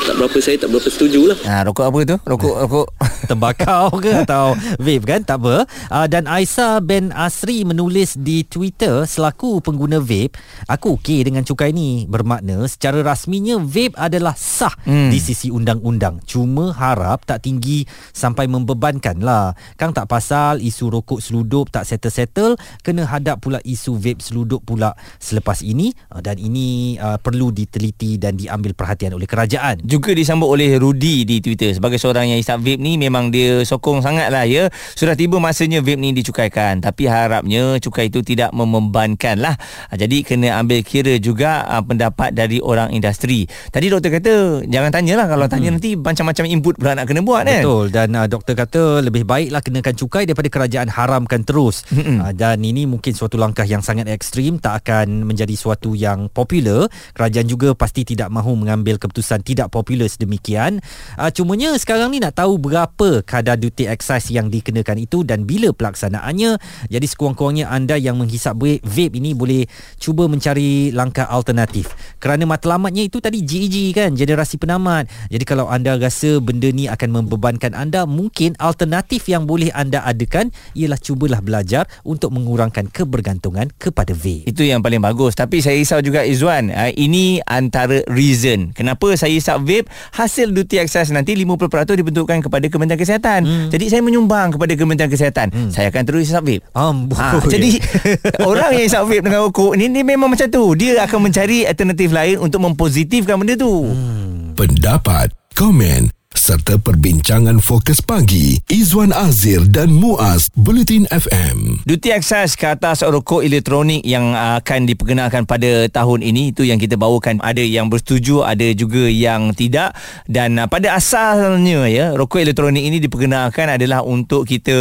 Tak 0.04 0.20
berapa 0.20 0.38
saya 0.44 0.60
tak 0.60 0.68
berapa 0.68 0.90
setuju 0.92 1.32
lah. 1.32 1.38
Ha, 1.48 1.64
rokok 1.64 1.86
apa 1.88 2.00
tu? 2.04 2.16
Rokok 2.28 2.56
rokok. 2.68 2.88
Tembakau 3.32 3.88
ke 4.04 4.28
atau 4.28 4.52
vape 4.76 5.08
kan? 5.08 5.24
Tak 5.24 5.40
apa. 5.40 5.64
Uh, 5.88 6.08
dan 6.12 6.28
Aisyah 6.28 6.84
Ben 6.84 7.16
Asri 7.16 7.64
menulis 7.64 8.20
di 8.20 8.44
Twitter 8.44 9.08
selaku 9.08 9.64
pengguna 9.64 10.04
vape 10.04 10.36
aku 10.68 11.00
okey 11.00 11.24
dengan 11.24 11.48
cukai 11.48 11.72
ni 11.72 12.04
bermakna 12.08 12.68
secara 12.68 13.00
rasminya 13.00 13.64
vape 13.64 13.96
adalah 13.96 14.36
sah 14.36 14.76
hmm. 14.84 15.08
di 15.08 15.20
sisi 15.24 15.48
undang-undang. 15.48 16.20
Cuma 16.28 16.76
harap 16.76 17.24
tak 17.24 17.48
tinggi 17.48 17.88
sampai 18.12 18.52
membebankan 18.52 19.24
lah. 19.24 19.56
Kang 19.80 19.96
tak 19.96 20.12
pasal 20.12 20.60
isu 20.60 21.00
rokok 21.00 21.24
seludup 21.24 21.72
tak 21.72 21.88
settle-settle 21.88 22.60
kena 22.84 23.08
hadap 23.08 23.40
pula 23.40 23.64
isu 23.64 23.96
vape 23.96 24.20
seludup 24.20 24.68
pula 24.68 25.00
selepas 25.24 25.64
ini. 25.64 25.96
Uh, 26.12 26.20
dan 26.20 26.36
ini 26.36 27.00
uh, 27.00 27.16
perlu 27.16 27.37
diteliti 27.54 28.18
dan 28.18 28.34
diambil 28.34 28.74
perhatian 28.74 29.14
oleh 29.14 29.30
kerajaan. 29.30 29.80
Juga 29.86 30.18
disambut 30.18 30.50
oleh 30.50 30.76
Rudy 30.82 31.24
di 31.24 31.38
Twitter. 31.40 31.78
Sebagai 31.78 32.02
seorang 32.02 32.34
yang 32.34 32.40
isap 32.42 32.66
vape 32.66 32.82
ni 32.82 32.98
memang 32.98 33.30
dia 33.30 33.62
sokong 33.62 34.02
sangat 34.02 34.34
lah 34.34 34.44
ya. 34.50 34.74
Sudah 34.98 35.14
tiba 35.14 35.38
masanya 35.38 35.80
vape 35.86 36.02
ni 36.02 36.12
dicukaikan 36.18 36.82
tapi 36.82 37.06
harapnya 37.06 37.78
cukai 37.84 38.08
itu 38.08 38.24
tidak 38.24 38.56
membebankan 38.56 39.38
lah 39.44 39.56
uh, 39.92 39.96
jadi 39.98 40.24
kena 40.24 40.58
ambil 40.64 40.80
kira 40.82 41.20
juga 41.20 41.68
uh, 41.68 41.84
pendapat 41.84 42.32
dari 42.32 42.64
orang 42.64 42.96
industri. 42.96 43.46
Tadi 43.70 43.92
doktor 43.92 44.16
kata 44.18 44.64
jangan 44.66 44.92
tanyalah. 44.94 45.28
Kalau 45.28 45.46
tanya 45.52 45.70
hmm. 45.72 45.76
nanti 45.78 45.90
macam-macam 46.00 46.44
input 46.48 46.76
pula 46.80 46.96
nak 46.96 47.06
kena 47.12 47.22
buat 47.22 47.44
kan? 47.44 47.62
Betul. 47.62 47.86
Dan 47.92 48.10
uh, 48.16 48.28
doktor 48.30 48.54
kata 48.56 49.04
lebih 49.04 49.28
baiklah 49.28 49.60
kenakan 49.60 49.96
cukai 50.00 50.24
daripada 50.24 50.48
kerajaan 50.48 50.88
haramkan 50.88 51.44
terus. 51.44 51.84
Uh, 51.92 52.32
dan 52.34 52.64
ini 52.64 52.88
mungkin 52.88 53.12
suatu 53.12 53.36
langkah 53.36 53.68
yang 53.68 53.84
sangat 53.84 54.08
ekstrim 54.08 54.58
tak 54.64 54.86
akan 54.86 55.28
menjadi 55.28 55.54
suatu 55.54 55.94
yang 55.94 56.32
popular 56.32 56.88
kerajaan 57.18 57.50
juga 57.50 57.74
pasti 57.74 58.06
tidak 58.06 58.30
mahu 58.30 58.54
mengambil 58.54 59.02
keputusan 59.02 59.42
tidak 59.42 59.74
popular 59.74 60.06
sedemikian. 60.06 60.78
Uh, 61.18 61.34
cumanya 61.34 61.74
sekarang 61.82 62.14
ni 62.14 62.22
nak 62.22 62.38
tahu 62.38 62.62
berapa 62.62 63.26
kadar 63.26 63.58
duty 63.58 63.90
excise 63.90 64.30
yang 64.30 64.54
dikenakan 64.54 65.02
itu 65.02 65.26
dan 65.26 65.50
bila 65.50 65.74
pelaksanaannya. 65.74 66.62
Jadi 66.94 67.06
sekurang-kurangnya 67.10 67.74
anda 67.74 67.98
yang 67.98 68.22
menghisap 68.22 68.54
vape 68.62 69.18
ini 69.18 69.34
boleh 69.34 69.66
cuba 69.98 70.30
mencari 70.30 70.94
langkah 70.94 71.26
alternatif. 71.26 71.90
Kerana 72.22 72.46
matlamatnya 72.46 73.02
itu 73.02 73.18
tadi 73.18 73.42
GEG 73.42 73.98
kan 73.98 74.14
generasi 74.14 74.62
penamat. 74.62 75.10
Jadi 75.34 75.42
kalau 75.48 75.66
anda 75.66 75.98
rasa 75.98 76.38
benda 76.38 76.70
ni 76.70 76.86
akan 76.86 77.24
membebankan 77.24 77.74
anda 77.74 78.06
mungkin 78.06 78.54
alternatif 78.62 79.26
yang 79.26 79.50
boleh 79.50 79.74
anda 79.74 80.06
adakan 80.06 80.54
ialah 80.78 81.00
cubalah 81.02 81.42
belajar 81.42 81.90
untuk 82.04 82.36
mengurangkan 82.36 82.92
kebergantungan 82.94 83.74
kepada 83.80 84.12
vape. 84.14 84.46
Itu 84.46 84.62
yang 84.62 84.84
paling 84.84 85.02
bagus. 85.02 85.34
Tapi 85.34 85.64
saya 85.64 85.80
risau 85.80 86.04
juga 86.04 86.28
Izwan, 86.28 86.70
uh, 86.70 86.92
ini 87.08 87.40
antara 87.48 88.04
reason 88.12 88.76
kenapa 88.76 89.16
saya 89.16 89.34
isap 89.34 89.64
vape 89.64 89.88
hasil 90.14 90.52
duty 90.52 90.84
excise 90.84 91.10
nanti 91.16 91.34
50% 91.34 91.98
dibentukkan 91.98 92.44
kepada 92.44 92.66
Kementerian 92.68 93.00
Kesihatan. 93.00 93.42
Hmm. 93.48 93.70
Jadi 93.72 93.86
saya 93.88 94.02
menyumbang 94.04 94.54
kepada 94.54 94.76
Kementerian 94.76 95.12
Kesihatan. 95.12 95.48
Hmm. 95.50 95.72
Saya 95.72 95.90
akan 95.90 96.04
terus 96.04 96.28
isap 96.28 96.44
vape. 96.44 96.64
Amboi. 96.76 97.16
Ha, 97.16 97.40
jadi 97.54 97.70
orang 98.50 98.76
yang 98.76 98.86
isap 98.86 99.08
vape 99.08 99.24
dengan 99.24 99.48
rokok 99.48 99.74
ni, 99.80 99.88
ni 99.88 100.04
memang 100.04 100.28
macam 100.28 100.48
tu. 100.52 100.76
Dia 100.76 101.08
akan 101.08 101.32
mencari 101.32 101.64
alternatif 101.64 102.12
lain 102.12 102.38
untuk 102.44 102.60
mempositifkan 102.62 103.40
benda 103.40 103.56
tu. 103.56 103.88
Hmm. 103.88 104.54
Pendapat, 104.58 105.32
komen 105.54 106.17
serta 106.48 106.80
perbincangan 106.80 107.60
fokus 107.60 108.00
pagi. 108.00 108.56
Izwan 108.72 109.12
Azir 109.12 109.68
dan 109.68 109.92
Muaz 109.92 110.48
Bulletin 110.56 111.04
FM. 111.12 111.84
Duty 111.84 112.16
excise 112.16 112.56
ke 112.56 112.72
atas 112.72 113.04
rokok 113.04 113.44
elektronik 113.44 114.00
yang 114.08 114.32
akan 114.32 114.88
diperkenalkan 114.88 115.44
pada 115.44 115.92
tahun 115.92 116.24
ini 116.24 116.56
itu 116.56 116.64
yang 116.64 116.80
kita 116.80 116.96
bawakan. 116.96 117.44
Ada 117.44 117.60
yang 117.60 117.92
bersetuju 117.92 118.48
ada 118.48 118.64
juga 118.72 119.12
yang 119.12 119.52
tidak. 119.52 119.92
Dan 120.24 120.56
uh, 120.56 120.72
pada 120.72 120.96
asalnya 120.96 121.84
ya 121.92 122.16
rokok 122.16 122.40
elektronik 122.40 122.80
ini 122.80 123.04
diperkenalkan 123.04 123.68
adalah 123.68 124.08
untuk 124.08 124.48
kita 124.48 124.80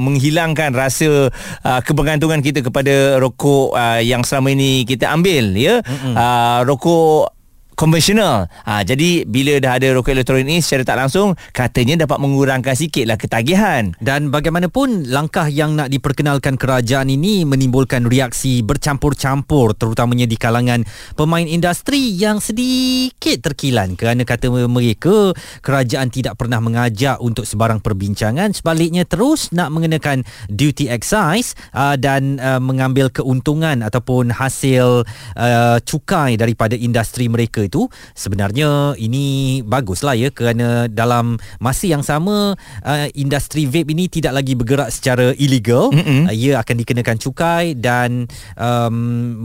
menghilangkan 0.00 0.72
rasa 0.72 1.28
uh, 1.60 1.80
kebergantungan 1.84 2.40
kita 2.40 2.64
kepada 2.64 3.20
rokok 3.20 3.76
uh, 3.76 4.00
yang 4.00 4.24
selama 4.24 4.56
ini 4.56 4.88
kita 4.88 5.12
ambil 5.12 5.52
ya. 5.60 5.84
Uh, 6.16 6.64
rokok 6.64 7.35
konvensional. 7.76 8.48
Ha, 8.64 8.82
jadi 8.82 9.28
bila 9.28 9.60
dah 9.60 9.76
ada 9.76 9.92
rokok 9.92 10.16
elektronik 10.16 10.48
ni 10.48 10.58
secara 10.64 10.82
tak 10.82 10.96
langsung 10.96 11.36
katanya 11.52 12.08
dapat 12.08 12.18
mengurangkan 12.18 12.72
sikitlah 12.72 13.20
ketagihan. 13.20 13.92
Dan 14.00 14.32
bagaimanapun 14.32 15.12
langkah 15.12 15.46
yang 15.46 15.76
nak 15.76 15.92
diperkenalkan 15.92 16.56
kerajaan 16.56 17.12
ini 17.12 17.44
menimbulkan 17.44 18.08
reaksi 18.08 18.64
bercampur-campur 18.64 19.76
terutamanya 19.76 20.24
di 20.24 20.40
kalangan 20.40 20.82
pemain 21.14 21.44
industri 21.44 22.16
yang 22.16 22.40
sedikit 22.40 23.44
terkilan 23.44 23.94
kerana 23.94 24.24
kata 24.24 24.48
mereka 24.66 25.36
kerajaan 25.60 26.08
tidak 26.08 26.40
pernah 26.40 26.58
mengajak 26.64 27.20
untuk 27.20 27.44
sebarang 27.44 27.84
perbincangan 27.84 28.56
sebaliknya 28.56 29.04
terus 29.04 29.52
nak 29.52 29.68
mengenakan 29.68 30.24
duty 30.48 30.88
excise 30.88 31.52
uh, 31.76 31.94
dan 32.00 32.40
uh, 32.40 32.62
mengambil 32.62 33.12
keuntungan 33.12 33.84
ataupun 33.84 34.32
hasil 34.32 35.04
uh, 35.36 35.76
cukai 35.84 36.40
daripada 36.40 36.72
industri 36.72 37.28
mereka 37.28 37.65
itu 37.66 37.90
sebenarnya 38.14 38.94
ini 38.96 39.60
baguslah 39.66 40.14
ya 40.14 40.30
kerana 40.30 40.86
dalam 40.86 41.36
masa 41.58 41.90
yang 41.90 42.06
sama 42.06 42.54
uh, 42.86 43.06
industri 43.18 43.66
vape 43.66 43.90
ini 43.90 44.06
tidak 44.06 44.38
lagi 44.38 44.54
bergerak 44.54 44.94
secara 44.94 45.34
illegal. 45.36 45.90
Uh, 45.90 46.34
ia 46.34 46.62
akan 46.62 46.76
dikenakan 46.86 47.16
cukai 47.18 47.74
dan 47.74 48.30
um, 48.54 48.94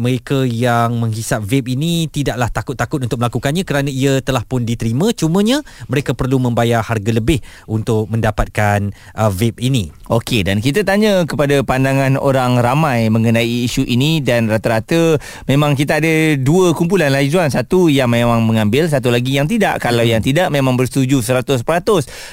mereka 0.05 0.45
yang 0.45 1.01
menghisap 1.01 1.41
vape 1.41 1.73
ini 1.73 2.05
tidaklah 2.11 2.51
takut-takut 2.53 3.01
untuk 3.01 3.17
melakukannya 3.17 3.63
kerana 3.65 3.89
ia 3.89 4.21
telah 4.21 4.45
pun 4.45 4.63
diterima. 4.67 5.09
Cumanya 5.15 5.65
mereka 5.89 6.13
perlu 6.13 6.37
membayar 6.37 6.85
harga 6.85 7.11
lebih 7.11 7.41
untuk 7.65 8.11
mendapatkan 8.11 8.93
uh, 9.17 9.31
vape 9.31 9.57
ini. 9.63 9.89
Okey 10.11 10.43
dan 10.43 10.59
kita 10.59 10.83
tanya 10.83 11.23
kepada 11.23 11.63
pandangan 11.63 12.19
orang 12.19 12.59
ramai 12.59 13.07
mengenai 13.07 13.65
isu 13.65 13.87
ini 13.87 14.19
dan 14.19 14.51
rata-rata 14.51 15.15
memang 15.47 15.73
kita 15.73 16.03
ada 16.03 16.35
dua 16.35 16.75
kumpulan 16.75 17.07
lah 17.07 17.23
Izzuan. 17.23 17.47
Satu 17.47 17.87
yang 17.87 18.10
memang 18.11 18.43
mengambil 18.43 18.91
satu 18.91 19.07
lagi 19.07 19.39
yang 19.39 19.47
tidak. 19.47 19.79
Kalau 19.79 20.03
yang 20.03 20.19
tidak 20.19 20.51
memang 20.51 20.75
bersetuju 20.75 21.23
100% 21.23 21.63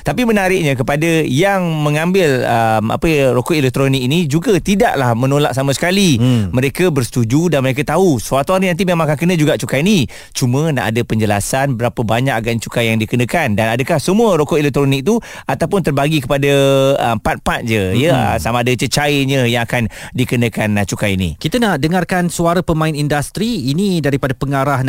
tapi 0.03 0.27
menariknya 0.27 0.75
kepada 0.75 1.23
yang 1.23 1.63
mengambil 1.79 2.43
um, 2.43 2.91
apa 2.91 3.07
ya, 3.07 3.27
rokok 3.31 3.55
elektronik 3.55 4.03
ini 4.03 4.27
juga 4.27 4.59
tidaklah 4.59 5.15
menolak 5.15 5.55
sama 5.55 5.71
sekali. 5.71 6.11
Hmm. 6.19 6.51
mereka 6.51 6.89
bersetuju 6.89 7.53
dan 7.53 7.63
mereka 7.63 7.85
tahu 7.85 8.19
suatu 8.19 8.57
hari 8.57 8.73
nanti 8.73 8.83
memang 8.83 9.07
akan 9.07 9.19
kena 9.21 9.35
juga 9.37 9.55
cukai 9.61 9.85
ni 9.85 10.09
cuma 10.33 10.73
nak 10.73 10.91
ada 10.91 11.01
penjelasan 11.05 11.77
berapa 11.77 12.01
banyak 12.03 12.35
agen 12.35 12.59
cukai 12.59 12.91
yang 12.91 12.99
dikenakan. 12.99 13.55
Dan 13.55 13.79
adakah 13.79 14.01
semua 14.03 14.35
rokok 14.35 14.59
elektronik 14.59 15.05
tu 15.05 15.21
ataupun 15.47 15.85
terbagi 15.85 16.25
kepada 16.25 16.53
uh, 16.97 17.17
part-part 17.21 17.63
je 17.63 17.95
hmm. 17.95 18.01
ya 18.01 18.17
sama 18.41 18.67
ada 18.67 18.73
cecairnya 18.75 19.47
yang 19.47 19.63
akan 19.69 19.87
dikenakan 20.17 20.81
uh, 20.81 20.87
cukai 20.89 21.15
ini. 21.15 21.37
Kita 21.37 21.61
nak 21.61 21.79
dengarkan 21.85 22.33
suara 22.33 22.65
pemain 22.65 22.95
industri. 22.95 23.71
Ini 23.71 24.01
daripada 24.01 24.33
pengarah 24.33 24.81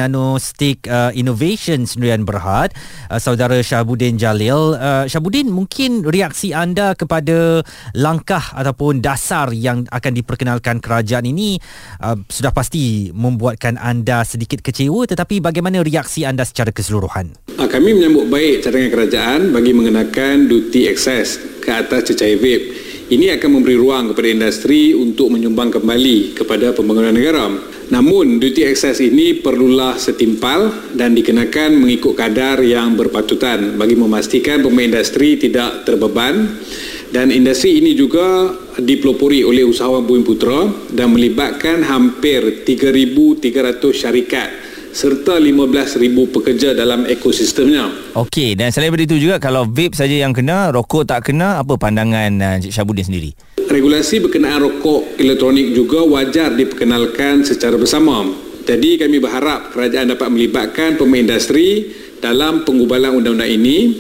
Nanostick 0.80 0.88
uh, 0.88 1.12
Innovation 1.16 1.84
Sendirian 1.84 2.24
Berhad 2.24 2.72
uh, 3.12 3.20
saudara 3.20 3.60
Syahbudin 3.60 4.16
Jalil 4.16 4.80
uh, 4.80 5.04
Syahbudin 5.08 5.52
mungkin 5.52 6.08
reaksi 6.08 6.56
anda 6.56 6.96
kepada 6.96 7.64
langkah 7.96 8.56
ataupun 8.56 9.04
dasar 9.04 9.52
yang 9.52 9.84
akan 9.92 10.12
diperkenalkan 10.16 10.80
kerajaan 10.80 11.28
ini 11.28 11.60
uh, 12.00 12.16
sudah 12.32 12.56
pasti 12.56 13.12
membuatkan 13.12 13.76
anda 13.76 14.24
sedikit 14.24 14.64
kecewa 14.64 15.04
tetapi 15.10 15.44
bagaimana 15.44 15.84
reaksi 15.84 16.24
anda 16.24 16.48
secara 16.48 16.72
keseluruhan 16.72 17.36
Ah, 17.60 17.68
Kami 17.68 17.92
menyambut 17.92 18.32
baik 18.32 18.64
cadangan 18.64 18.92
kerajaan 18.92 19.40
bagi 19.52 19.76
mengenakan 19.76 20.48
duty 20.48 20.88
excess 20.88 21.36
ke 21.60 21.68
atas 21.68 22.08
cecair 22.08 22.40
vape. 22.40 22.88
Ini 23.10 23.36
akan 23.42 23.60
memberi 23.60 23.74
ruang 23.74 24.14
kepada 24.14 24.30
industri 24.30 24.94
untuk 24.94 25.34
menyumbang 25.34 25.74
kembali 25.74 26.38
kepada 26.38 26.72
pembangunan 26.72 27.10
negara. 27.12 27.50
Namun, 27.90 28.38
duty 28.38 28.70
excess 28.70 29.02
ini 29.02 29.42
perlulah 29.42 29.98
setimpal 29.98 30.94
dan 30.94 31.18
dikenakan 31.18 31.74
mengikut 31.74 32.14
kadar 32.14 32.62
yang 32.62 32.94
berpatutan 32.94 33.82
bagi 33.82 33.98
memastikan 33.98 34.62
pemain 34.62 34.94
industri 34.94 35.42
tidak 35.42 35.90
terbeban 35.90 36.62
dan 37.10 37.34
industri 37.34 37.82
ini 37.82 37.98
juga 37.98 38.54
dipelopori 38.78 39.42
oleh 39.42 39.66
usahawan 39.66 40.06
Bumi 40.06 40.22
Putra 40.22 40.70
dan 40.94 41.10
melibatkan 41.10 41.82
hampir 41.82 42.62
3,300 42.62 43.82
syarikat 43.90 44.50
serta 44.94 45.42
15,000 45.42 45.98
pekerja 46.30 46.78
dalam 46.78 47.10
ekosistemnya. 47.10 48.14
Okey 48.14 48.54
dan 48.54 48.70
selain 48.70 48.94
daripada 48.94 49.06
itu 49.10 49.18
juga 49.18 49.36
kalau 49.42 49.66
vape 49.66 49.98
saja 49.98 50.14
yang 50.14 50.34
kena 50.34 50.70
rokok 50.70 51.10
tak 51.10 51.30
kena 51.30 51.62
apa 51.62 51.78
pandangan 51.78 52.62
Encik 52.62 52.74
Syahbudin 52.74 53.06
sendiri 53.06 53.34
Regulasi 53.70 54.18
berkenaan 54.18 54.66
rokok 54.66 55.22
elektronik 55.22 55.78
juga 55.78 56.02
wajar 56.02 56.58
diperkenalkan 56.58 57.46
secara 57.46 57.78
bersama. 57.78 58.26
Jadi 58.66 58.98
kami 58.98 59.22
berharap 59.22 59.70
kerajaan 59.70 60.10
dapat 60.10 60.26
melibatkan 60.34 60.98
pemain 60.98 61.22
industri 61.22 61.86
dalam 62.18 62.66
penggubalan 62.66 63.14
undang-undang 63.14 63.50
ini 63.50 63.94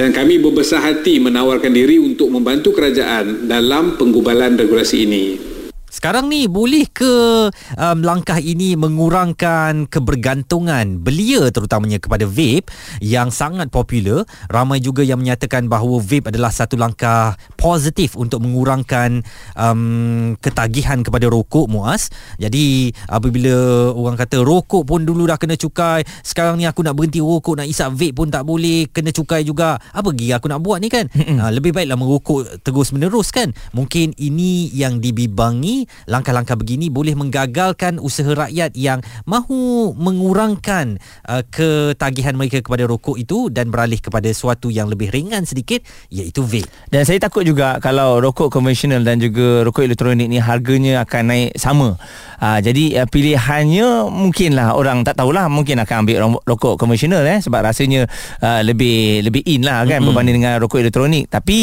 dan 0.00 0.16
kami 0.16 0.40
berbesar 0.40 0.80
hati 0.80 1.20
menawarkan 1.20 1.68
diri 1.68 2.00
untuk 2.00 2.32
membantu 2.32 2.72
kerajaan 2.72 3.44
dalam 3.44 4.00
penggubalan 4.00 4.56
regulasi 4.56 5.04
ini. 5.04 5.49
Sekarang 5.90 6.30
ni 6.30 6.46
boleh 6.46 6.86
ke 6.86 7.50
um, 7.74 7.98
langkah 8.06 8.38
ini 8.38 8.78
mengurangkan 8.78 9.90
kebergantungan 9.90 11.02
belia 11.02 11.50
terutamanya 11.50 11.98
kepada 11.98 12.30
vape 12.30 12.70
yang 13.02 13.34
sangat 13.34 13.74
popular. 13.74 14.22
Ramai 14.46 14.78
juga 14.78 15.02
yang 15.02 15.18
menyatakan 15.18 15.66
bahawa 15.66 15.98
vape 15.98 16.30
adalah 16.30 16.54
satu 16.54 16.78
langkah 16.78 17.34
positif 17.58 18.14
untuk 18.14 18.38
mengurangkan 18.46 19.26
um, 19.58 20.38
ketagihan 20.38 21.02
kepada 21.02 21.26
rokok 21.26 21.66
muas. 21.66 22.14
Jadi 22.38 22.94
apabila 23.10 23.90
orang 23.90 24.14
kata 24.14 24.46
rokok 24.46 24.86
pun 24.86 25.02
dulu 25.02 25.26
dah 25.26 25.42
kena 25.42 25.58
cukai, 25.58 26.06
sekarang 26.22 26.62
ni 26.62 26.70
aku 26.70 26.86
nak 26.86 26.94
berhenti 26.94 27.18
rokok 27.18 27.58
nak 27.58 27.66
isap 27.66 27.98
vape 27.98 28.14
pun 28.14 28.30
tak 28.30 28.46
boleh, 28.46 28.86
kena 28.94 29.10
cukai 29.10 29.42
juga. 29.42 29.82
Apa 29.90 30.14
lagi 30.14 30.30
aku 30.30 30.46
nak 30.46 30.62
buat 30.62 30.78
ni 30.78 30.86
kan? 30.86 31.10
ha, 31.42 31.50
lebih 31.50 31.74
baiklah 31.74 31.98
merokok 31.98 32.62
terus 32.62 32.94
menerus 32.94 33.34
kan. 33.34 33.50
Mungkin 33.74 34.14
ini 34.22 34.70
yang 34.70 35.02
dibibangi 35.02 35.79
langkah-langkah 36.08 36.56
begini 36.56 36.88
boleh 36.88 37.14
menggagalkan 37.14 38.00
usaha 38.00 38.28
rakyat 38.32 38.74
yang 38.74 39.04
mahu 39.28 39.92
mengurangkan 39.94 40.98
uh, 41.28 41.42
ketagihan 41.48 42.34
mereka 42.34 42.64
kepada 42.64 42.88
rokok 42.88 43.16
itu 43.20 43.52
dan 43.52 43.68
beralih 43.68 44.00
kepada 44.00 44.26
sesuatu 44.30 44.72
yang 44.72 44.90
lebih 44.90 45.12
ringan 45.12 45.44
sedikit 45.44 45.84
iaitu 46.10 46.42
vape. 46.42 46.68
Dan 46.90 47.06
saya 47.06 47.20
takut 47.22 47.46
juga 47.46 47.78
kalau 47.78 48.18
rokok 48.18 48.50
konvensional 48.50 49.04
dan 49.04 49.22
juga 49.22 49.62
rokok 49.64 49.86
elektronik 49.86 50.26
ni 50.26 50.42
harganya 50.42 51.04
akan 51.04 51.22
naik 51.30 51.50
sama. 51.56 51.96
Uh, 52.40 52.58
jadi 52.60 53.04
uh, 53.04 53.08
pilihannya 53.08 54.08
mungkinlah 54.08 54.74
orang 54.74 55.04
tak 55.04 55.20
tahulah 55.20 55.46
mungkin 55.52 55.78
akan 55.80 55.96
ambil 56.06 56.16
ro- 56.20 56.44
rokok 56.44 56.80
konvensional 56.80 57.22
eh 57.24 57.38
sebab 57.38 57.60
rasanya 57.62 58.08
uh, 58.40 58.60
lebih 58.64 59.22
lebih 59.24 59.42
in 59.46 59.62
lah 59.64 59.84
kan 59.84 60.00
mm-hmm. 60.00 60.06
berbanding 60.08 60.36
dengan 60.40 60.54
rokok 60.58 60.80
elektronik. 60.80 61.28
Tapi 61.28 61.58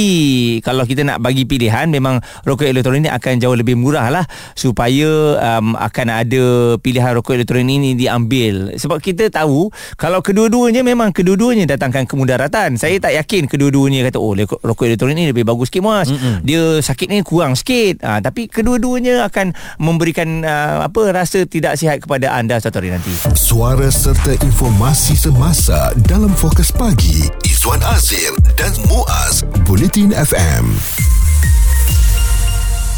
kalau 0.63 0.86
kita 0.86 1.03
nak 1.03 1.19
bagi 1.19 1.43
pilihan 1.43 1.89
memang 1.89 2.21
rokok 2.45 2.69
elektronik 2.69 3.10
akan 3.10 3.34
jauh 3.41 3.58
lebih 3.58 3.75
murah 3.75 4.06
lah 4.09 4.25
supaya 4.53 5.37
um, 5.37 5.77
akan 5.77 6.07
ada 6.09 6.43
pilihan 6.81 7.15
rokok 7.17 7.37
elektronik 7.37 7.77
ini 7.77 7.91
diambil. 7.93 8.73
Sebab 8.75 8.99
kita 8.99 9.29
tahu 9.29 9.69
kalau 9.99 10.23
kedua-duanya 10.23 10.81
memang 10.81 11.11
kedua-duanya 11.11 11.67
datangkan 11.67 12.07
kemudaratan. 12.07 12.75
Saya 12.79 12.97
tak 12.97 13.15
yakin 13.15 13.45
kedua-duanya 13.49 14.07
kata 14.07 14.17
oh 14.17 14.33
rokok 14.37 14.85
elektronik 14.87 15.15
ni 15.17 15.25
lebih 15.29 15.43
bagus 15.47 15.69
sikit 15.71 15.83
mas. 15.83 16.07
Mm-hmm. 16.11 16.35
Dia 16.43 16.63
sakitnya 16.79 17.21
kurang 17.23 17.53
sikit. 17.57 18.03
Ha, 18.03 18.19
tapi 18.23 18.47
kedua-duanya 18.47 19.27
akan 19.27 19.51
memberikan 19.81 20.43
uh, 20.43 20.87
apa 20.87 21.11
rasa 21.11 21.43
tidak 21.45 21.75
sihat 21.79 22.03
kepada 22.03 22.33
anda 22.35 22.59
satu 22.59 22.79
hari 22.79 22.93
nanti. 22.93 23.11
Suara 23.35 23.89
serta 23.89 24.35
informasi 24.43 25.17
semasa 25.17 25.91
dalam 26.05 26.31
fokus 26.31 26.69
pagi 26.71 27.27
Izwan 27.47 27.81
Azir 27.83 28.33
dan 28.55 28.73
Muaz 28.87 29.43
Bulletin 29.65 30.13
FM 30.13 31.06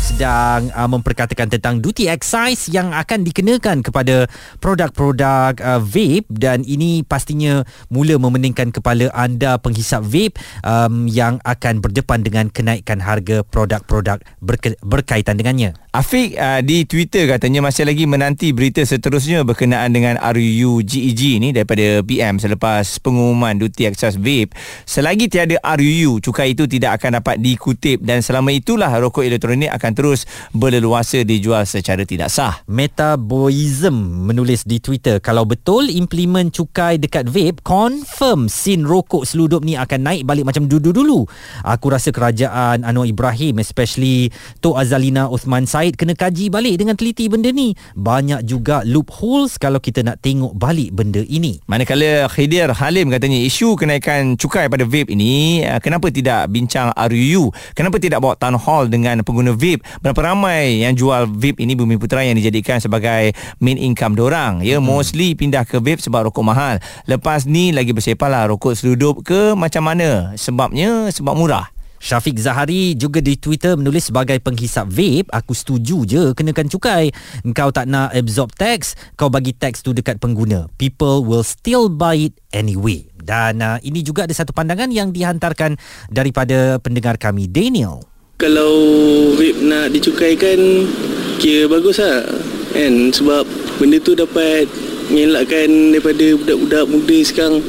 sedang 0.10 0.74
uh, 0.74 0.90
memperkatakan 0.90 1.54
tentang 1.54 1.78
duty 1.78 2.10
excise 2.10 2.74
yang 2.74 2.90
akan 2.90 3.22
dikenakan 3.22 3.86
kepada 3.86 4.26
produk-produk 4.58 5.54
uh, 5.62 5.78
vape 5.78 6.26
dan 6.34 6.66
ini 6.66 7.06
pastinya 7.06 7.62
mula 7.94 8.18
memeningkan 8.18 8.74
kepala 8.74 9.14
anda 9.14 9.62
penghisap 9.62 10.02
vape 10.02 10.42
um, 10.66 11.06
yang 11.06 11.38
akan 11.46 11.80
berdepan 11.80 12.26
dengan 12.26 12.50
kenaikan 12.50 12.98
harga 12.98 13.46
produk-produk 13.46 14.18
berke- 14.42 14.82
berkaitan 14.82 15.38
dengannya. 15.38 15.78
Afiq 15.90 16.38
uh, 16.38 16.62
di 16.66 16.86
Twitter 16.86 17.30
katanya 17.30 17.66
masih 17.66 17.86
lagi 17.86 18.06
menanti 18.06 18.54
berita 18.54 18.82
seterusnya 18.86 19.46
berkenaan 19.46 19.94
dengan 19.94 20.18
RUU 20.22 20.82
GEG 20.86 21.42
ni 21.42 21.50
daripada 21.54 22.02
PM 22.06 22.38
selepas 22.38 23.02
pengumuman 23.02 23.58
duty 23.58 23.90
excise 23.90 24.18
vape. 24.18 24.54
Selagi 24.86 25.30
tiada 25.30 25.58
RUU, 25.62 26.22
cukai 26.22 26.54
itu 26.54 26.70
tidak 26.70 27.02
akan 27.02 27.22
dapat 27.22 27.42
dikutip 27.42 28.02
dan 28.06 28.22
selama 28.22 28.54
itulah 28.54 28.90
rokok 29.02 29.26
elektronik 29.26 29.70
akan 29.74 29.92
terus 30.00 30.24
berleluasa 30.56 31.28
dijual 31.28 31.68
secara 31.68 32.08
tidak 32.08 32.32
sah. 32.32 32.64
Metabolism 32.72 34.24
menulis 34.32 34.64
di 34.64 34.80
Twitter 34.80 35.20
kalau 35.20 35.44
betul 35.44 35.92
implement 35.92 36.48
cukai 36.56 36.96
dekat 36.96 37.28
vape 37.28 37.60
confirm 37.68 38.48
sin 38.48 38.88
rokok 38.88 39.28
seludup 39.28 39.60
ni 39.68 39.76
akan 39.76 40.08
naik 40.08 40.24
balik 40.24 40.48
macam 40.48 40.72
dulu-dulu. 40.72 41.28
Aku 41.68 41.92
rasa 41.92 42.16
kerajaan 42.16 42.88
Anwar 42.88 43.12
Ibrahim 43.12 43.60
especially 43.60 44.32
Tok 44.64 44.80
Azalina 44.80 45.28
Uthman 45.28 45.68
Said 45.68 46.00
kena 46.00 46.16
kaji 46.16 46.48
balik 46.48 46.80
dengan 46.80 46.96
teliti 46.96 47.28
benda 47.28 47.52
ni. 47.52 47.76
Banyak 48.00 48.48
juga 48.48 48.88
loopholes 48.88 49.60
kalau 49.60 49.84
kita 49.84 50.00
nak 50.08 50.24
tengok 50.24 50.56
balik 50.56 50.96
benda 50.96 51.20
ini. 51.28 51.60
Manakala 51.68 52.32
Khidir 52.32 52.72
Halim 52.72 53.12
katanya 53.12 53.36
isu 53.44 53.76
kenaikan 53.76 54.40
cukai 54.40 54.72
pada 54.72 54.88
vape 54.88 55.12
ini 55.12 55.68
kenapa 55.84 56.08
tidak 56.08 56.48
bincang 56.48 56.96
RUU? 56.96 57.52
Kenapa 57.76 58.00
tidak 58.00 58.24
bawa 58.24 58.40
town 58.40 58.56
hall 58.56 58.88
dengan 58.88 59.20
pengguna 59.28 59.52
vape? 59.52 59.89
Berapa 60.00 60.34
ramai 60.34 60.86
yang 60.86 60.94
jual 60.94 61.26
vape 61.26 61.60
ini 61.60 61.74
Bumi 61.74 61.98
Putra 61.98 62.22
yang 62.22 62.38
dijadikan 62.38 62.78
sebagai 62.78 63.34
main 63.58 63.78
income 63.78 64.14
dorang? 64.14 64.62
Ya, 64.62 64.78
hmm. 64.78 64.86
mostly 64.86 65.34
pindah 65.34 65.66
ke 65.66 65.82
vape 65.82 66.02
sebab 66.02 66.30
rokok 66.30 66.46
mahal. 66.46 66.76
Lepas 67.10 67.50
ni 67.50 67.74
lagi 67.74 67.92
bersepahlah 67.92 68.46
rokok 68.50 68.78
seludup 68.78 69.26
ke 69.26 69.58
macam 69.58 69.90
mana? 69.90 70.34
Sebabnya 70.38 71.10
sebab 71.10 71.34
murah. 71.34 71.70
Syafiq 72.00 72.40
Zahari 72.40 72.96
juga 72.96 73.20
di 73.20 73.36
Twitter 73.36 73.76
menulis 73.76 74.08
sebagai 74.08 74.40
penghisap 74.40 74.88
vape, 74.88 75.28
aku 75.36 75.52
setuju 75.52 76.08
je 76.08 76.24
kenakan 76.32 76.72
cukai. 76.72 77.12
Kau 77.52 77.76
tak 77.76 77.92
nak 77.92 78.16
absorb 78.16 78.56
tax, 78.56 78.96
kau 79.20 79.28
bagi 79.28 79.52
tax 79.52 79.84
tu 79.84 79.92
dekat 79.92 80.16
pengguna. 80.16 80.72
People 80.80 81.28
will 81.28 81.44
still 81.44 81.92
buy 81.92 82.32
it 82.32 82.34
anyway. 82.56 83.04
Dan 83.20 83.60
uh, 83.60 83.78
ini 83.84 84.00
juga 84.00 84.24
ada 84.24 84.32
satu 84.32 84.56
pandangan 84.56 84.88
yang 84.90 85.12
dihantarkan 85.12 85.76
daripada 86.08 86.80
pendengar 86.80 87.20
kami, 87.20 87.52
Daniel. 87.52 88.00
Kalau 88.40 88.72
vape 89.36 89.60
nak 89.68 89.92
dicukaikan 89.92 90.88
Kira 91.44 91.68
bagus 91.68 92.00
lah 92.00 92.24
Kan? 92.72 93.12
Sebab 93.12 93.44
benda 93.76 94.00
tu 94.00 94.16
dapat 94.16 94.64
Mengelakkan 95.12 95.92
daripada 95.92 96.38
budak-budak 96.38 96.86
muda 96.88 97.18
sekarang. 97.20 97.60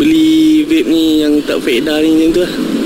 Beli 0.00 0.64
vape 0.64 0.88
ni 0.88 1.20
yang 1.20 1.44
tak 1.44 1.60
faedah 1.60 2.00
ni 2.00 2.16
macam 2.16 2.30
tu 2.32 2.40
lah 2.48 2.79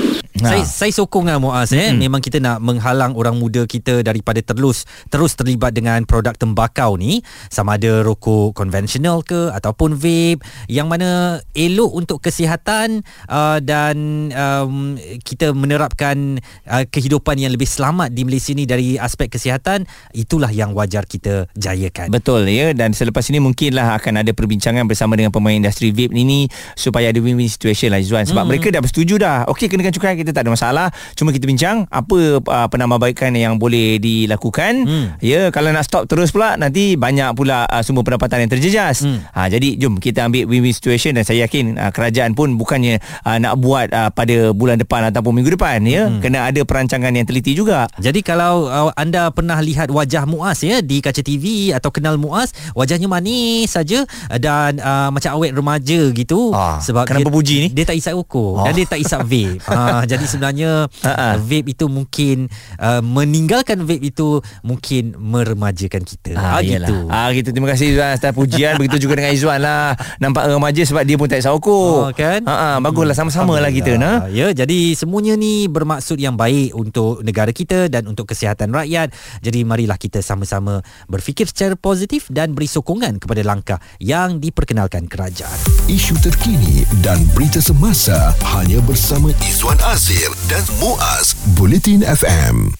Ha. 0.45 0.53
Saya 0.53 0.63
saya 0.69 0.91
sokong 0.93 1.25
lah 1.25 1.41
Muaz 1.41 1.73
eh. 1.73 1.89
Hmm. 1.89 1.97
Memang 1.97 2.21
kita 2.21 2.37
nak 2.37 2.61
menghalang 2.61 3.17
orang 3.17 3.33
muda 3.33 3.65
kita 3.65 4.05
daripada 4.05 4.37
terus 4.45 4.85
terus 5.09 5.33
terlibat 5.33 5.73
dengan 5.73 6.05
produk 6.05 6.37
tembakau 6.37 7.01
ni 7.01 7.25
sama 7.49 7.81
ada 7.81 8.05
rokok 8.05 8.53
konvensional 8.53 9.25
ke 9.25 9.49
ataupun 9.49 9.97
vape 9.97 10.45
yang 10.69 10.85
mana 10.85 11.41
elok 11.57 11.91
untuk 11.97 12.21
kesihatan 12.21 13.01
uh, 13.25 13.57
dan 13.57 14.29
um, 14.37 15.01
kita 15.25 15.49
menerapkan 15.57 16.37
uh, 16.69 16.85
kehidupan 16.85 17.41
yang 17.41 17.49
lebih 17.49 17.65
selamat 17.65 18.13
di 18.13 18.21
Malaysia 18.21 18.53
ni 18.53 18.69
dari 18.69 19.01
aspek 19.01 19.33
kesihatan 19.33 19.89
itulah 20.13 20.53
yang 20.53 20.77
wajar 20.77 21.09
kita 21.09 21.49
jayakan. 21.57 22.13
Betul 22.13 22.45
ya 22.53 22.77
dan 22.77 22.93
selepas 22.93 23.25
ini 23.33 23.41
mungkinlah 23.41 23.97
akan 23.97 24.21
ada 24.21 24.29
perbincangan 24.29 24.85
bersama 24.85 25.17
dengan 25.17 25.33
pemain 25.33 25.57
industri 25.57 25.89
vape 25.89 26.13
ini 26.13 26.45
supaya 26.77 27.09
ada 27.09 27.17
win-win 27.17 27.49
situation 27.49 27.89
lah 27.89 27.97
Izzuan 27.97 28.29
sebab 28.29 28.45
hmm. 28.45 28.49
mereka 28.53 28.67
dah 28.69 28.81
bersetuju 28.85 29.15
dah. 29.17 29.49
Okey 29.49 29.65
kenakan 29.71 29.89
cukai 29.95 30.13
kita 30.21 30.34
tak 30.35 30.43
ada 30.43 30.51
masalah. 30.51 30.87
Cuma 31.15 31.31
kita 31.31 31.47
bincang 31.47 31.87
apa 31.87 32.43
uh, 32.43 32.67
penambahbaikan 32.67 33.31
yang 33.33 33.55
boleh 33.55 33.97
dilakukan. 33.97 34.73
Hmm. 34.85 35.07
ya 35.23 35.49
kalau 35.49 35.71
nak 35.71 35.87
stop 35.87 36.11
terus 36.11 36.35
pula 36.35 36.59
nanti 36.59 36.99
banyak 36.99 37.31
pula 37.33 37.63
uh, 37.71 37.79
sumber 37.79 38.03
pendapatan 38.03 38.45
yang 38.45 38.51
terjejas. 38.51 39.07
Hmm. 39.07 39.23
ha, 39.31 39.47
jadi 39.47 39.79
jom 39.79 39.97
kita 39.97 40.27
ambil 40.27 40.45
win-win 40.45 40.75
situation 40.75 41.15
dan 41.15 41.23
saya 41.23 41.47
yakin 41.47 41.79
uh, 41.79 41.91
kerajaan 41.95 42.35
pun 42.35 42.59
bukannya 42.59 42.99
uh, 43.23 43.37
nak 43.39 43.55
buat 43.63 43.87
uh, 43.95 44.11
pada 44.11 44.51
bulan 44.51 44.75
depan 44.75 45.07
ataupun 45.09 45.31
minggu 45.39 45.55
depan 45.55 45.79
ya. 45.87 46.11
Hmm. 46.11 46.19
kena 46.19 46.51
ada 46.51 46.61
perancangan 46.67 47.15
yang 47.15 47.23
teliti 47.23 47.55
juga. 47.55 47.87
Jadi 47.95 48.19
kalau 48.19 48.67
uh, 48.67 48.91
anda 48.99 49.31
pernah 49.31 49.57
lihat 49.63 49.87
wajah 49.89 50.27
Muaz 50.27 50.65
ya 50.65 50.83
di 50.83 50.99
kaca 50.99 51.23
TV 51.23 51.71
atau 51.71 51.93
kenal 51.93 52.19
Muaz 52.19 52.51
wajahnya 52.75 53.07
manis 53.07 53.71
saja 53.71 54.03
dan 54.41 54.81
uh, 54.81 55.09
macam 55.13 55.31
awet 55.37 55.53
remaja 55.53 55.99
gitu. 56.11 56.51
Ah, 56.51 56.81
sebab 56.81 57.05
kenapa 57.05 57.29
dia, 57.29 57.35
puji 57.35 57.55
ni? 57.63 57.67
dia 57.71 57.85
tak 57.85 57.97
isap 57.99 58.17
rokok 58.17 58.53
oh. 58.59 58.65
dan 58.65 58.73
dia 58.73 58.85
tak 58.89 58.99
isap 58.99 59.21
vape. 59.23 59.61
Ha, 59.69 60.03
jadi 60.09 60.24
sebenarnya 60.25 60.87
uh-uh. 60.89 61.33
vape 61.41 61.73
itu 61.73 61.85
mungkin 61.89 62.49
uh, 62.77 63.01
meninggalkan 63.01 63.85
vape 63.85 64.05
itu 64.05 64.41
mungkin 64.61 65.17
meremajakan 65.17 66.01
kita. 66.01 66.37
Ha, 66.37 66.57
ha 66.57 66.65
gitu. 66.65 66.95
Ha 67.09 67.29
gitu. 67.33 67.49
Terima 67.53 67.69
kasih 67.71 67.95
Izwan 67.95 68.09
atas 68.13 68.31
pujian. 68.33 68.75
Begitu 68.81 69.07
juga 69.09 69.21
dengan 69.21 69.31
Izwan 69.33 69.59
lah. 69.61 69.97
Nampak 70.19 70.49
remaja 70.49 70.81
sebab 70.85 71.03
dia 71.05 71.15
pun 71.17 71.27
tak 71.29 71.41
isap 71.41 71.57
rokok. 71.57 72.09
Oh, 72.09 72.11
kan? 72.13 72.41
Ha 72.45 72.77
baguslah 72.81 73.17
sama-sama 73.17 73.57
lah 73.57 73.71
kita 73.73 73.97
nah. 73.97 74.27
Ya, 74.29 74.51
jadi 74.51 74.93
semuanya 74.93 75.33
ni 75.39 75.65
bermaksud 75.65 76.19
yang 76.19 76.35
baik 76.35 76.75
untuk 76.75 77.21
negara 77.25 77.49
kita 77.49 77.87
dan 77.89 78.05
untuk 78.05 78.29
kesihatan 78.29 78.71
rakyat. 78.71 79.11
Jadi 79.41 79.65
marilah 79.65 79.97
kita 79.97 80.19
sama-sama 80.21 80.85
berfikir 81.09 81.49
secara 81.49 81.73
positif 81.79 82.27
dan 82.29 82.53
beri 82.53 82.69
sokongan 82.69 83.17
kepada 83.17 83.41
langkah 83.41 83.79
yang 83.97 84.37
diperkenalkan 84.37 85.09
kerajaan. 85.09 85.55
Isu 85.89 86.17
terkini 86.21 86.83
dan 87.01 87.21
berita 87.33 87.61
semasa 87.61 88.33
hanya 88.57 88.81
bersama 88.85 89.31
Izwan 89.43 89.79
Azir 90.05 90.29
dan 90.45 90.61
Muaz 90.77 91.33
Bulletin 91.57 92.05
FM. 92.05 92.77